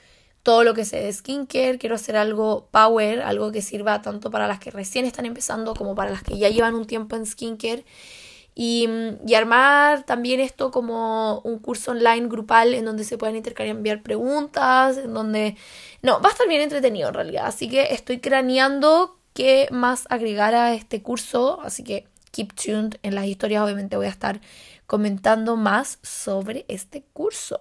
todo 0.44 0.64
lo 0.64 0.74
que 0.74 0.86
sé 0.86 0.98
de 1.02 1.14
skincare. 1.14 1.78
Quiero 1.78 1.96
hacer 1.96 2.18
algo 2.18 2.68
power, 2.72 3.22
algo 3.22 3.52
que 3.52 3.62
sirva 3.62 4.02
tanto 4.02 4.32
para 4.32 4.48
las 4.48 4.60
que 4.60 4.72
recién 4.72 5.06
están 5.06 5.26
empezando 5.26 5.74
como 5.76 5.96
para 5.96 6.12
las 6.12 6.24
que 6.24 6.38
ya 6.38 6.50
llevan 6.50 6.76
un 6.76 6.86
tiempo 6.86 7.16
en 7.16 7.26
skincare. 7.26 7.86
Y, 8.54 8.90
y, 9.26 9.34
armar 9.36 10.04
también 10.04 10.42
esto 10.42 10.72
como 10.72 11.40
un 11.46 11.60
curso 11.60 11.92
online 11.92 12.28
grupal 12.28 12.74
en 12.74 12.84
donde 12.84 13.06
se 13.06 13.18
puedan 13.18 13.38
intercambiar 13.38 14.04
preguntas, 14.04 14.98
en 14.98 15.14
donde... 15.14 15.56
No, 16.02 16.22
va 16.22 16.28
a 16.28 16.32
estar 16.34 16.50
bien 16.50 16.60
entretenido 16.60 17.08
en 17.08 17.14
realidad, 17.14 17.46
así 17.46 17.70
que 17.70 17.94
estoy 17.94 18.20
craneando 18.20 19.18
qué 19.34 19.70
más 19.72 20.06
agregar 20.10 20.54
a 20.54 20.74
este 20.74 21.02
curso, 21.02 21.62
así 21.64 21.86
que 21.86 22.11
keep 22.32 22.54
tuned. 22.54 22.98
En 23.04 23.16
las 23.16 23.26
historias 23.26 23.64
obviamente 23.64 23.98
voy 23.98 24.08
a 24.08 24.10
estar 24.10 24.42
comentando 24.88 25.56
más 25.56 26.00
sobre 26.02 26.66
este 26.68 27.04
curso. 27.14 27.60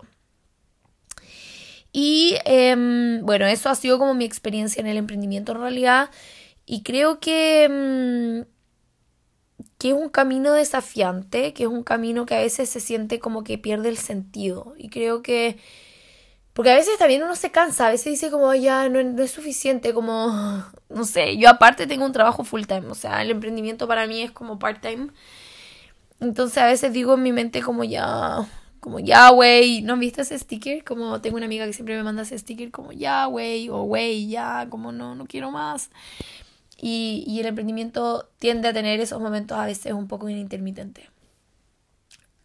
Y 1.93 2.37
em, 2.45 3.25
bueno, 3.25 3.47
eso 3.47 3.69
ha 3.69 3.75
sido 3.75 3.99
como 3.99 4.15
mi 4.15 4.25
experiencia 4.25 4.81
en 4.81 4.87
el 4.87 4.97
emprendimiento 4.97 5.53
en 5.53 5.61
realidad. 5.61 6.11
Y 6.67 6.83
creo 6.83 7.21
que, 7.21 7.65
em, 7.65 8.45
que 9.79 9.89
es 9.91 9.95
un 9.95 10.09
camino 10.09 10.53
desafiante, 10.53 11.53
que 11.55 11.65
es 11.65 11.69
un 11.69 11.83
camino 11.83 12.27
que 12.27 12.35
a 12.35 12.41
veces 12.41 12.69
se 12.71 12.81
siente 12.81 13.19
como 13.19 13.45
que 13.45 13.59
pierde 13.59 13.89
el 13.89 13.97
sentido. 13.99 14.75
Y 14.79 14.89
creo 14.91 15.23
que 15.23 15.59
porque 16.53 16.71
a 16.71 16.75
veces 16.75 16.99
también 16.99 17.23
uno 17.23 17.37
se 17.37 17.51
cansa, 17.51 17.87
a 17.87 17.91
veces 17.91 18.07
dice 18.07 18.31
como 18.31 18.53
ya 18.55 18.89
no, 18.89 18.99
es 19.01 19.31
suficiente, 19.31 19.95
como, 19.95 20.65
no 20.89 21.05
sé, 21.05 21.37
yo 21.37 21.49
aparte 21.49 21.87
tengo 21.87 22.05
un 22.05 22.13
trabajo 22.13 22.45
full 22.45 22.63
time, 22.63 22.89
o 22.89 22.95
sea, 22.95 23.23
el 23.23 23.31
emprendimiento 23.31 23.87
para 23.89 24.07
mí 24.07 24.23
es 24.23 24.31
como 24.31 24.59
part 24.59 24.81
time. 24.81 25.09
Entonces 26.21 26.59
a 26.59 26.67
veces 26.67 26.93
digo 26.93 27.15
en 27.15 27.23
mi 27.23 27.33
mente 27.33 27.63
como 27.63 27.85
ya, 27.85 28.47
como 28.81 29.01
ya, 29.01 29.31
güey, 29.31 29.83
¿no 29.83 29.97
viste 29.97 30.23
ese 30.23 30.39
sticker? 30.39 30.85
Como 30.85 31.21
tengo 31.21 31.37
una 31.37 31.47
amiga 31.47 31.67
que 31.67 31.73
siempre 31.73 31.97
me 31.97 32.03
manda 32.03 32.23
ese 32.23 32.39
sticker 32.39 32.71
como 32.71 32.93
ya, 32.93 33.27
güey, 33.27 33.69
o 33.71 33.83
güey, 33.85 34.29
ya, 34.29 34.67
como 34.71 34.93
no, 34.93 35.15
no 35.15 35.27
quiero 35.27 35.51
más. 35.51 35.91
Y, 36.79 37.25
y 37.27 37.41
el 37.41 37.47
emprendimiento 37.47 38.29
tiende 38.39 38.69
a 38.69 38.73
tener 38.73 39.01
esos 39.01 39.21
momentos 39.21 39.59
a 39.59 39.67
veces 39.67 39.93
un 39.93 40.09
poco 40.09 40.29
intermitentes 40.29 41.09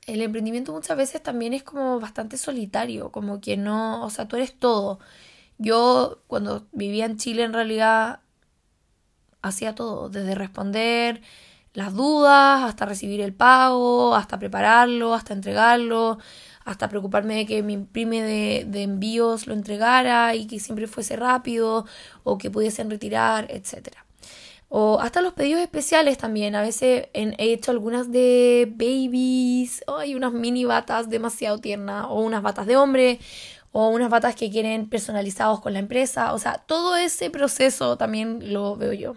el 0.06 0.22
emprendimiento 0.22 0.72
muchas 0.74 0.98
veces 0.98 1.22
también 1.24 1.54
es 1.54 1.64
como 1.64 2.00
bastante 2.00 2.38
solitario, 2.38 3.12
como 3.12 3.42
que 3.42 3.58
no, 3.58 4.04
o 4.06 4.10
sea, 4.10 4.28
tú 4.28 4.36
eres 4.38 4.58
todo. 4.58 5.00
Yo 5.58 6.22
cuando 6.28 6.68
vivía 6.72 7.06
en 7.06 7.18
Chile 7.18 7.44
en 7.44 7.54
realidad 7.54 8.22
hacía 9.42 9.76
todo, 9.76 10.10
desde 10.10 10.36
responder 10.36 11.22
las 11.74 11.94
dudas, 11.94 12.64
hasta 12.64 12.86
recibir 12.86 13.22
el 13.22 13.34
pago, 13.34 14.16
hasta 14.16 14.40
prepararlo, 14.40 15.14
hasta 15.14 15.34
entregarlo, 15.34 16.20
hasta 16.66 16.90
preocuparme 16.90 17.36
de 17.36 17.46
que 17.46 17.64
mi 17.64 17.78
prime 17.78 18.22
de, 18.22 18.66
de 18.68 18.84
envíos 18.84 19.48
lo 19.48 19.54
entregara 19.54 20.36
y 20.36 20.48
que 20.48 20.60
siempre 20.60 20.88
fuese 20.88 21.16
rápido 21.18 21.86
o 22.24 22.38
que 22.38 22.50
pudiesen 22.52 22.90
retirar, 22.90 23.48
etcétera. 23.52 24.06
O 24.68 25.00
hasta 25.00 25.22
los 25.22 25.34
pedidos 25.34 25.62
especiales 25.62 26.18
también. 26.18 26.56
A 26.56 26.62
veces 26.62 27.08
he 27.14 27.54
hecho 27.54 27.72
algunas 27.72 28.12
de 28.12 28.68
babies. 28.72 29.84
Hay 29.88 30.16
unas 30.16 30.34
mini 30.34 30.66
batas 30.66 31.10
demasiado 31.10 31.60
tiernas. 31.60 32.06
O 32.10 32.22
unas 32.22 32.42
batas 32.42 32.66
de 32.66 32.78
hombre. 32.78 33.20
O 33.72 33.90
unas 33.90 34.10
batas 34.10 34.36
que 34.36 34.50
quieren 34.50 34.90
personalizados 34.90 35.62
con 35.62 35.74
la 35.74 35.80
empresa. 35.80 36.34
O 36.34 36.40
sea, 36.40 36.64
todo 36.66 36.96
ese 36.96 37.30
proceso 37.30 37.98
también 37.98 38.54
lo 38.54 38.76
veo 38.76 38.94
yo. 38.94 39.16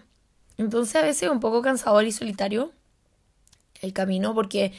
Entonces 0.58 0.96
a 0.96 1.02
veces 1.02 1.24
es 1.24 1.30
un 1.30 1.40
poco 1.40 1.62
cansador 1.62 2.04
y 2.04 2.12
solitario 2.12 2.72
el 3.80 3.92
camino 3.92 4.34
porque 4.34 4.72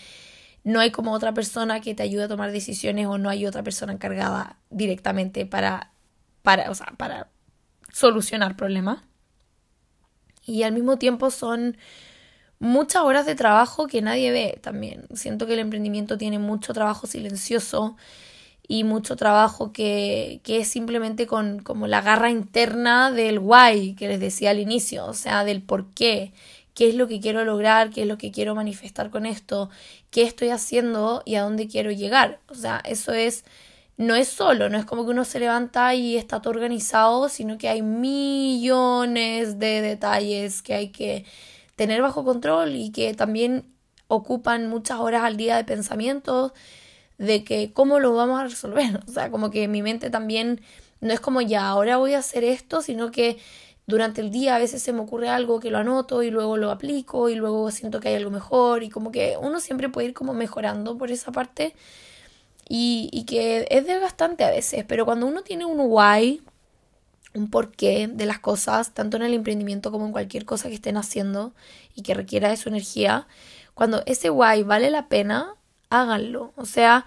no 0.64 0.80
hay 0.80 0.92
como 0.92 1.14
otra 1.14 1.34
persona 1.34 1.80
que 1.82 1.96
te 1.96 2.04
ayude 2.04 2.24
a 2.24 2.28
tomar 2.28 2.52
decisiones 2.52 3.08
o 3.08 3.18
no 3.18 3.30
hay 3.30 3.46
otra 3.46 3.64
persona 3.64 3.94
encargada 3.94 4.58
directamente 4.70 5.46
para, 5.46 5.92
para, 6.44 6.70
o 6.70 6.76
sea, 6.76 6.94
para 6.98 7.30
solucionar 7.92 8.58
problemas 8.58 9.00
y 10.50 10.64
al 10.64 10.74
mismo 10.74 10.98
tiempo 10.98 11.30
son 11.30 11.78
muchas 12.58 13.04
horas 13.04 13.26
de 13.26 13.36
trabajo 13.36 13.88
que 13.88 14.02
nadie 14.02 14.32
ve 14.32 14.60
también. 14.62 15.06
Siento 15.14 15.46
que 15.46 15.54
el 15.54 15.60
emprendimiento 15.60 16.18
tiene 16.18 16.40
mucho 16.40 16.74
trabajo 16.74 17.06
silencioso 17.08 17.96
y 18.68 18.84
mucho 18.84 19.16
trabajo 19.16 19.72
que, 19.72 20.42
que 20.44 20.58
es 20.60 20.68
simplemente 20.68 21.28
con 21.28 21.60
como 21.60 21.88
la 21.88 22.02
garra 22.02 22.32
interna 22.32 23.12
del 23.12 23.40
why 23.40 23.96
que 23.96 24.08
les 24.08 24.20
decía 24.20 24.52
al 24.52 24.60
inicio, 24.60 25.06
o 25.06 25.14
sea, 25.14 25.44
del 25.44 25.62
por 25.62 25.88
qué, 25.94 26.34
qué 26.74 26.90
es 26.90 26.96
lo 26.96 27.08
que 27.08 27.20
quiero 27.20 27.46
lograr, 27.46 27.92
qué 27.92 28.02
es 28.02 28.08
lo 28.08 28.18
que 28.18 28.32
quiero 28.32 28.56
manifestar 28.56 29.12
con 29.12 29.26
esto, 29.26 29.70
qué 30.12 30.24
estoy 30.24 30.50
haciendo 30.50 31.22
y 31.26 31.36
a 31.36 31.44
dónde 31.44 31.68
quiero 31.68 31.92
llegar. 31.92 32.40
O 32.50 32.56
sea, 32.56 32.82
eso 32.86 33.14
es 33.14 33.46
no 34.00 34.16
es 34.16 34.30
solo, 34.30 34.70
no 34.70 34.78
es 34.78 34.86
como 34.86 35.04
que 35.04 35.12
uno 35.12 35.26
se 35.26 35.42
levanta 35.42 35.94
y 35.94 36.16
está 36.16 36.42
todo 36.42 36.52
organizado, 36.54 37.28
sino 37.28 37.58
que 37.58 37.68
hay 37.68 37.82
millones 37.82 39.60
de 39.60 39.82
detalles 39.82 40.62
que 40.62 40.74
hay 40.74 40.90
que 40.90 41.26
tener 41.76 42.02
bajo 42.02 42.24
control 42.24 42.78
y 42.78 42.92
que 42.94 43.14
también 43.14 43.66
ocupan 44.08 44.70
muchas 44.70 45.00
horas 45.00 45.24
al 45.24 45.36
día 45.36 45.58
de 45.58 45.66
pensamientos 45.66 46.54
de 47.18 47.44
que 47.44 47.74
cómo 47.74 48.00
lo 48.00 48.14
vamos 48.14 48.40
a 48.40 48.46
resolver. 48.46 49.02
O 49.08 49.12
sea, 49.12 49.32
como 49.32 49.52
que 49.52 49.68
mi 49.68 49.82
mente 49.82 50.10
también 50.10 50.62
no 51.02 51.12
es 51.14 51.20
como 51.20 51.42
ya, 51.42 51.68
ahora 51.68 51.98
voy 51.98 52.14
a 52.14 52.20
hacer 52.20 52.46
esto, 52.46 52.82
sino 52.82 53.12
que 53.12 53.38
durante 53.86 54.22
el 54.22 54.32
día 54.32 54.56
a 54.56 54.60
veces 54.60 54.82
se 54.82 54.94
me 54.94 55.02
ocurre 55.02 55.28
algo 55.28 55.60
que 55.60 55.72
lo 55.72 55.78
anoto 55.80 56.24
y 56.24 56.32
luego 56.32 56.56
lo 56.56 56.72
aplico 56.72 57.28
y 57.28 57.36
luego 57.36 57.70
siento 57.72 58.00
que 58.00 58.10
hay 58.10 58.16
algo 58.16 58.32
mejor 58.32 58.82
y 58.84 58.90
como 58.90 59.12
que 59.12 59.36
uno 59.42 59.60
siempre 59.60 59.90
puede 59.90 60.08
ir 60.08 60.14
como 60.14 60.34
mejorando 60.34 60.98
por 60.98 61.12
esa 61.12 61.34
parte 61.34 61.76
y, 62.70 63.10
y 63.12 63.26
que 63.26 63.68
es 63.70 63.86
desgastante 63.86 64.46
a 64.46 64.52
veces, 64.52 64.86
pero 64.88 65.04
cuando 65.04 65.26
uno 65.26 65.42
tiene 65.42 65.66
un 65.66 65.80
why, 65.82 66.42
un 67.34 67.50
porqué 67.50 68.08
de 68.08 68.26
las 68.26 68.40
cosas, 68.40 68.94
tanto 68.94 69.18
en 69.18 69.24
el 69.24 69.34
emprendimiento 69.34 69.92
como 69.92 70.06
en 70.06 70.12
cualquier 70.12 70.46
cosa 70.46 70.70
que 70.70 70.76
estén 70.76 70.96
haciendo 70.96 71.54
y 71.96 72.04
que 72.04 72.14
requiera 72.14 72.50
de 72.50 72.58
su 72.58 72.70
energía, 72.70 73.28
cuando 73.74 74.04
ese 74.06 74.30
why 74.30 74.64
vale 74.64 74.90
la 74.92 75.10
pena, 75.10 75.56
háganlo. 75.90 76.54
O 76.56 76.66
sea, 76.66 77.06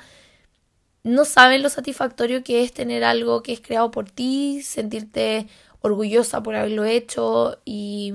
no 1.05 1.25
saben 1.25 1.63
lo 1.63 1.69
satisfactorio 1.69 2.45
que 2.45 2.63
es 2.63 2.73
tener 2.73 3.05
algo 3.05 3.43
que 3.43 3.53
es 3.53 3.61
creado 3.61 3.91
por 3.91 4.11
ti, 4.11 4.63
sentirte 4.63 5.49
orgullosa 5.81 6.43
por 6.43 6.55
haberlo 6.55 6.85
hecho 6.85 7.59
y 7.65 8.15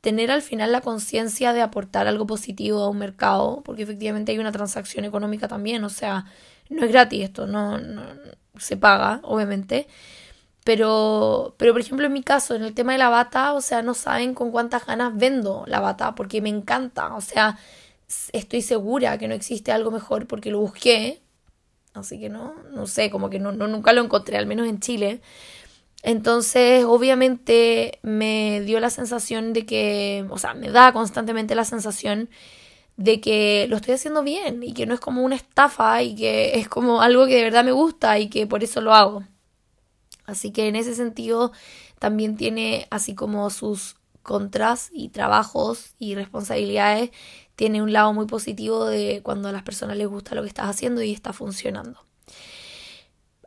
tener 0.00 0.30
al 0.30 0.42
final 0.42 0.70
la 0.70 0.80
conciencia 0.80 1.52
de 1.52 1.62
aportar 1.62 2.06
algo 2.06 2.26
positivo 2.26 2.82
a 2.82 2.90
un 2.90 2.98
mercado, 2.98 3.62
porque 3.64 3.82
efectivamente 3.82 4.32
hay 4.32 4.38
una 4.38 4.52
transacción 4.52 5.04
económica 5.04 5.48
también, 5.48 5.82
o 5.82 5.88
sea, 5.88 6.26
no 6.70 6.84
es 6.84 6.92
gratis 6.92 7.24
esto, 7.24 7.46
no, 7.46 7.78
se 8.58 8.76
paga, 8.76 9.20
obviamente. 9.22 9.86
Pero, 10.64 11.54
pero, 11.58 11.72
por 11.72 11.80
ejemplo, 11.82 12.06
en 12.06 12.12
mi 12.12 12.22
caso, 12.22 12.54
en 12.54 12.62
el 12.62 12.74
tema 12.74 12.92
de 12.92 12.98
la 12.98 13.10
bata, 13.10 13.52
o 13.52 13.60
sea, 13.60 13.82
no 13.82 13.94
saben 13.94 14.34
con 14.34 14.50
cuántas 14.50 14.86
ganas 14.86 15.16
vendo 15.16 15.64
la 15.66 15.80
bata, 15.80 16.14
porque 16.14 16.40
me 16.40 16.48
encanta. 16.48 17.14
O 17.14 17.20
sea, 17.20 17.58
estoy 18.32 18.62
segura 18.62 19.18
que 19.18 19.28
no 19.28 19.34
existe 19.34 19.72
algo 19.72 19.90
mejor 19.90 20.26
porque 20.26 20.50
lo 20.50 20.60
busqué. 20.60 21.20
Así 21.92 22.18
que 22.18 22.28
no, 22.28 22.54
no 22.72 22.86
sé, 22.86 23.10
como 23.10 23.30
que 23.30 23.38
no, 23.38 23.52
no 23.52 23.68
nunca 23.68 23.92
lo 23.92 24.02
encontré, 24.02 24.36
al 24.38 24.46
menos 24.46 24.66
en 24.68 24.80
Chile. 24.80 25.20
Entonces, 26.02 26.84
obviamente, 26.84 27.98
me 28.02 28.60
dio 28.62 28.80
la 28.80 28.90
sensación 28.90 29.52
de 29.52 29.66
que, 29.66 30.26
o 30.30 30.38
sea, 30.38 30.54
me 30.54 30.70
da 30.70 30.92
constantemente 30.92 31.54
la 31.54 31.64
sensación 31.64 32.28
de 32.96 33.20
que 33.20 33.66
lo 33.68 33.76
estoy 33.76 33.94
haciendo 33.94 34.22
bien 34.22 34.62
y 34.62 34.72
que 34.72 34.86
no 34.86 34.94
es 34.94 35.00
como 35.00 35.22
una 35.22 35.34
estafa 35.34 36.02
y 36.02 36.14
que 36.14 36.58
es 36.58 36.68
como 36.68 37.02
algo 37.02 37.26
que 37.26 37.36
de 37.36 37.42
verdad 37.42 37.64
me 37.64 37.72
gusta 37.72 38.18
y 38.18 38.28
que 38.28 38.46
por 38.46 38.62
eso 38.62 38.80
lo 38.80 38.94
hago. 38.94 39.24
Así 40.26 40.52
que 40.52 40.68
en 40.68 40.76
ese 40.76 40.94
sentido 40.94 41.52
también 41.98 42.36
tiene 42.36 42.86
así 42.90 43.14
como 43.14 43.50
sus 43.50 43.96
contras 44.22 44.90
y 44.92 45.10
trabajos 45.10 45.94
y 45.98 46.14
responsabilidades, 46.14 47.10
tiene 47.56 47.82
un 47.82 47.92
lado 47.92 48.12
muy 48.12 48.26
positivo 48.26 48.86
de 48.86 49.20
cuando 49.22 49.48
a 49.48 49.52
las 49.52 49.62
personas 49.62 49.96
les 49.96 50.08
gusta 50.08 50.34
lo 50.34 50.42
que 50.42 50.48
estás 50.48 50.68
haciendo 50.68 51.02
y 51.02 51.12
está 51.12 51.32
funcionando. 51.32 52.00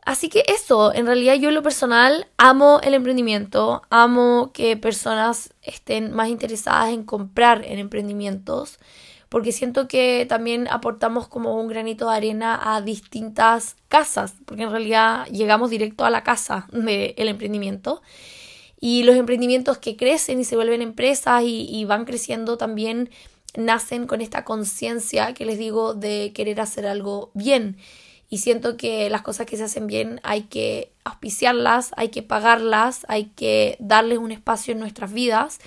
Así 0.04 0.30
que 0.30 0.42
eso, 0.46 0.94
en 0.94 1.04
realidad 1.04 1.34
yo 1.34 1.50
en 1.50 1.54
lo 1.54 1.62
personal 1.62 2.28
amo 2.38 2.80
el 2.82 2.94
emprendimiento, 2.94 3.82
amo 3.90 4.52
que 4.54 4.74
personas 4.78 5.52
estén 5.60 6.14
más 6.14 6.28
interesadas 6.28 6.90
en 6.90 7.04
comprar 7.04 7.62
en 7.66 7.78
emprendimientos 7.78 8.78
porque 9.28 9.52
siento 9.52 9.88
que 9.88 10.26
también 10.28 10.68
aportamos 10.68 11.28
como 11.28 11.60
un 11.60 11.68
granito 11.68 12.08
de 12.08 12.16
arena 12.16 12.58
a 12.74 12.80
distintas 12.80 13.76
casas, 13.88 14.34
porque 14.46 14.62
en 14.62 14.70
realidad 14.70 15.26
llegamos 15.26 15.70
directo 15.70 16.04
a 16.04 16.10
la 16.10 16.22
casa 16.22 16.66
del 16.72 17.28
emprendimiento. 17.28 18.02
Y 18.80 19.02
los 19.02 19.16
emprendimientos 19.16 19.78
que 19.78 19.96
crecen 19.96 20.40
y 20.40 20.44
se 20.44 20.56
vuelven 20.56 20.82
empresas 20.82 21.42
y, 21.42 21.68
y 21.68 21.84
van 21.84 22.04
creciendo 22.04 22.56
también 22.56 23.10
nacen 23.56 24.06
con 24.06 24.20
esta 24.20 24.44
conciencia 24.44 25.34
que 25.34 25.44
les 25.44 25.58
digo 25.58 25.94
de 25.94 26.32
querer 26.34 26.60
hacer 26.60 26.86
algo 26.86 27.30
bien. 27.34 27.76
Y 28.30 28.38
siento 28.38 28.76
que 28.76 29.10
las 29.10 29.22
cosas 29.22 29.46
que 29.46 29.56
se 29.56 29.64
hacen 29.64 29.86
bien 29.86 30.20
hay 30.22 30.42
que 30.42 30.92
auspiciarlas, 31.04 31.90
hay 31.96 32.10
que 32.10 32.22
pagarlas, 32.22 33.04
hay 33.08 33.26
que 33.36 33.76
darles 33.80 34.18
un 34.18 34.32
espacio 34.32 34.72
en 34.72 34.80
nuestras 34.80 35.12
vidas 35.12 35.58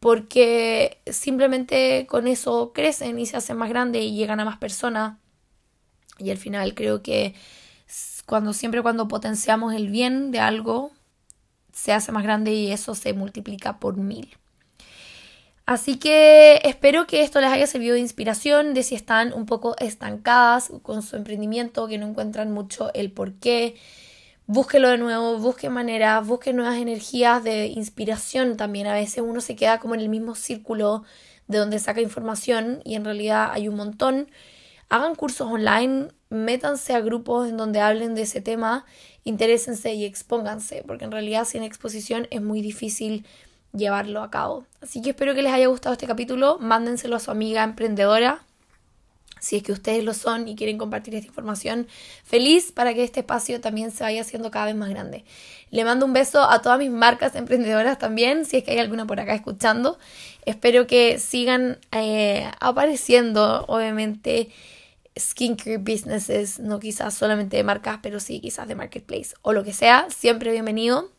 porque 0.00 1.00
simplemente 1.06 2.06
con 2.08 2.26
eso 2.26 2.72
crecen 2.72 3.18
y 3.18 3.26
se 3.26 3.36
hacen 3.36 3.56
más 3.56 3.68
grandes 3.68 4.02
y 4.02 4.14
llegan 4.14 4.40
a 4.40 4.44
más 4.44 4.58
personas. 4.58 5.18
Y 6.18 6.30
al 6.30 6.38
final 6.38 6.74
creo 6.74 7.02
que 7.02 7.34
cuando 8.26 8.52
siempre 8.52 8.82
cuando 8.82 9.08
potenciamos 9.08 9.74
el 9.74 9.88
bien 9.88 10.30
de 10.30 10.40
algo, 10.40 10.92
se 11.72 11.92
hace 11.92 12.12
más 12.12 12.22
grande 12.22 12.52
y 12.52 12.70
eso 12.70 12.94
se 12.94 13.12
multiplica 13.12 13.78
por 13.78 13.96
mil. 13.96 14.36
Así 15.64 15.96
que 15.96 16.60
espero 16.64 17.06
que 17.06 17.22
esto 17.22 17.40
les 17.40 17.50
haya 17.50 17.66
servido 17.66 17.94
de 17.94 18.00
inspiración 18.00 18.72
de 18.72 18.82
si 18.82 18.94
están 18.94 19.34
un 19.34 19.44
poco 19.44 19.76
estancadas 19.78 20.72
con 20.82 21.02
su 21.02 21.16
emprendimiento, 21.16 21.88
que 21.88 21.98
no 21.98 22.06
encuentran 22.06 22.52
mucho 22.52 22.90
el 22.94 23.12
por 23.12 23.34
qué 23.34 23.76
búsquelo 24.48 24.88
de 24.88 24.96
nuevo, 24.96 25.38
busque 25.38 25.68
maneras, 25.68 26.26
busque 26.26 26.54
nuevas 26.54 26.78
energías 26.78 27.44
de 27.44 27.66
inspiración 27.66 28.56
también. 28.56 28.86
A 28.86 28.94
veces 28.94 29.22
uno 29.24 29.42
se 29.42 29.54
queda 29.54 29.78
como 29.78 29.94
en 29.94 30.00
el 30.00 30.08
mismo 30.08 30.34
círculo 30.34 31.04
de 31.48 31.58
donde 31.58 31.78
saca 31.78 32.00
información 32.00 32.80
y 32.82 32.94
en 32.94 33.04
realidad 33.04 33.50
hay 33.52 33.68
un 33.68 33.76
montón. 33.76 34.30
Hagan 34.88 35.14
cursos 35.16 35.46
online, 35.46 36.08
métanse 36.30 36.94
a 36.94 37.00
grupos 37.00 37.46
en 37.50 37.58
donde 37.58 37.80
hablen 37.80 38.14
de 38.14 38.22
ese 38.22 38.40
tema, 38.40 38.86
interésense 39.22 39.92
y 39.92 40.06
expónganse, 40.06 40.82
porque 40.86 41.04
en 41.04 41.12
realidad 41.12 41.44
sin 41.44 41.62
exposición 41.62 42.26
es 42.30 42.40
muy 42.40 42.62
difícil 42.62 43.26
llevarlo 43.74 44.22
a 44.22 44.30
cabo. 44.30 44.64
Así 44.80 45.02
que 45.02 45.10
espero 45.10 45.34
que 45.34 45.42
les 45.42 45.52
haya 45.52 45.66
gustado 45.66 45.92
este 45.92 46.06
capítulo, 46.06 46.58
mándenselo 46.58 47.16
a 47.16 47.20
su 47.20 47.30
amiga 47.30 47.62
emprendedora 47.64 48.46
si 49.40 49.56
es 49.56 49.62
que 49.62 49.72
ustedes 49.72 50.04
lo 50.04 50.14
son 50.14 50.48
y 50.48 50.56
quieren 50.56 50.78
compartir 50.78 51.14
esta 51.14 51.28
información, 51.28 51.86
feliz 52.24 52.72
para 52.72 52.94
que 52.94 53.04
este 53.04 53.20
espacio 53.20 53.60
también 53.60 53.90
se 53.90 54.04
vaya 54.04 54.20
haciendo 54.20 54.50
cada 54.50 54.66
vez 54.66 54.74
más 54.74 54.90
grande. 54.90 55.24
Le 55.70 55.84
mando 55.84 56.06
un 56.06 56.12
beso 56.12 56.42
a 56.42 56.62
todas 56.62 56.78
mis 56.78 56.90
marcas 56.90 57.34
emprendedoras 57.34 57.98
también, 57.98 58.44
si 58.44 58.58
es 58.58 58.64
que 58.64 58.72
hay 58.72 58.78
alguna 58.78 59.06
por 59.06 59.20
acá 59.20 59.34
escuchando. 59.34 59.98
Espero 60.46 60.86
que 60.86 61.18
sigan 61.18 61.78
eh, 61.92 62.50
apareciendo, 62.60 63.64
obviamente, 63.68 64.50
skincare 65.18 65.78
businesses, 65.78 66.58
no 66.60 66.78
quizás 66.78 67.14
solamente 67.14 67.56
de 67.56 67.64
marcas, 67.64 67.98
pero 68.02 68.20
sí 68.20 68.40
quizás 68.40 68.68
de 68.68 68.74
marketplace 68.74 69.34
o 69.42 69.52
lo 69.52 69.64
que 69.64 69.72
sea, 69.72 70.06
siempre 70.10 70.52
bienvenido. 70.52 71.17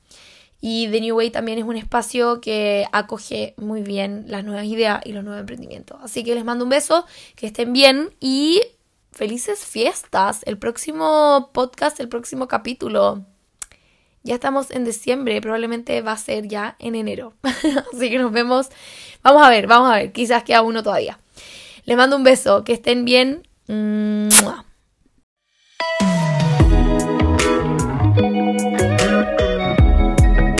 Y 0.61 0.89
The 0.89 1.01
New 1.01 1.15
Way 1.15 1.31
también 1.31 1.57
es 1.57 1.63
un 1.63 1.77
espacio 1.77 2.41
que 2.41 2.85
acoge 2.91 3.53
muy 3.57 3.81
bien 3.81 4.25
las 4.27 4.43
nuevas 4.43 4.65
ideas 4.65 5.01
y 5.05 5.13
los 5.13 5.23
nuevos 5.23 5.39
emprendimientos. 5.39 5.97
Así 6.03 6.23
que 6.23 6.35
les 6.35 6.43
mando 6.43 6.65
un 6.65 6.69
beso, 6.69 7.05
que 7.35 7.47
estén 7.47 7.71
bien 7.71 8.09
y 8.19 8.61
felices 9.11 9.65
fiestas. 9.65 10.41
El 10.45 10.57
próximo 10.57 11.49
podcast, 11.53 11.99
el 11.99 12.09
próximo 12.09 12.47
capítulo. 12.47 13.25
Ya 14.23 14.33
estamos 14.35 14.69
en 14.71 14.83
diciembre, 14.83 15.39
probablemente 15.41 16.01
va 16.01 16.11
a 16.11 16.17
ser 16.17 16.47
ya 16.47 16.75
en 16.79 16.95
enero. 16.95 17.33
Así 17.93 18.09
que 18.09 18.19
nos 18.19 18.33
vemos. 18.33 18.67
Vamos 19.23 19.43
a 19.43 19.49
ver, 19.49 19.65
vamos 19.65 19.91
a 19.91 19.95
ver. 19.95 20.11
Quizás 20.11 20.43
queda 20.43 20.61
uno 20.61 20.83
todavía. 20.83 21.19
Les 21.85 21.95
mando 21.95 22.17
un 22.17 22.23
beso, 22.23 22.65
que 22.65 22.73
estén 22.73 23.05
bien. 23.05 23.47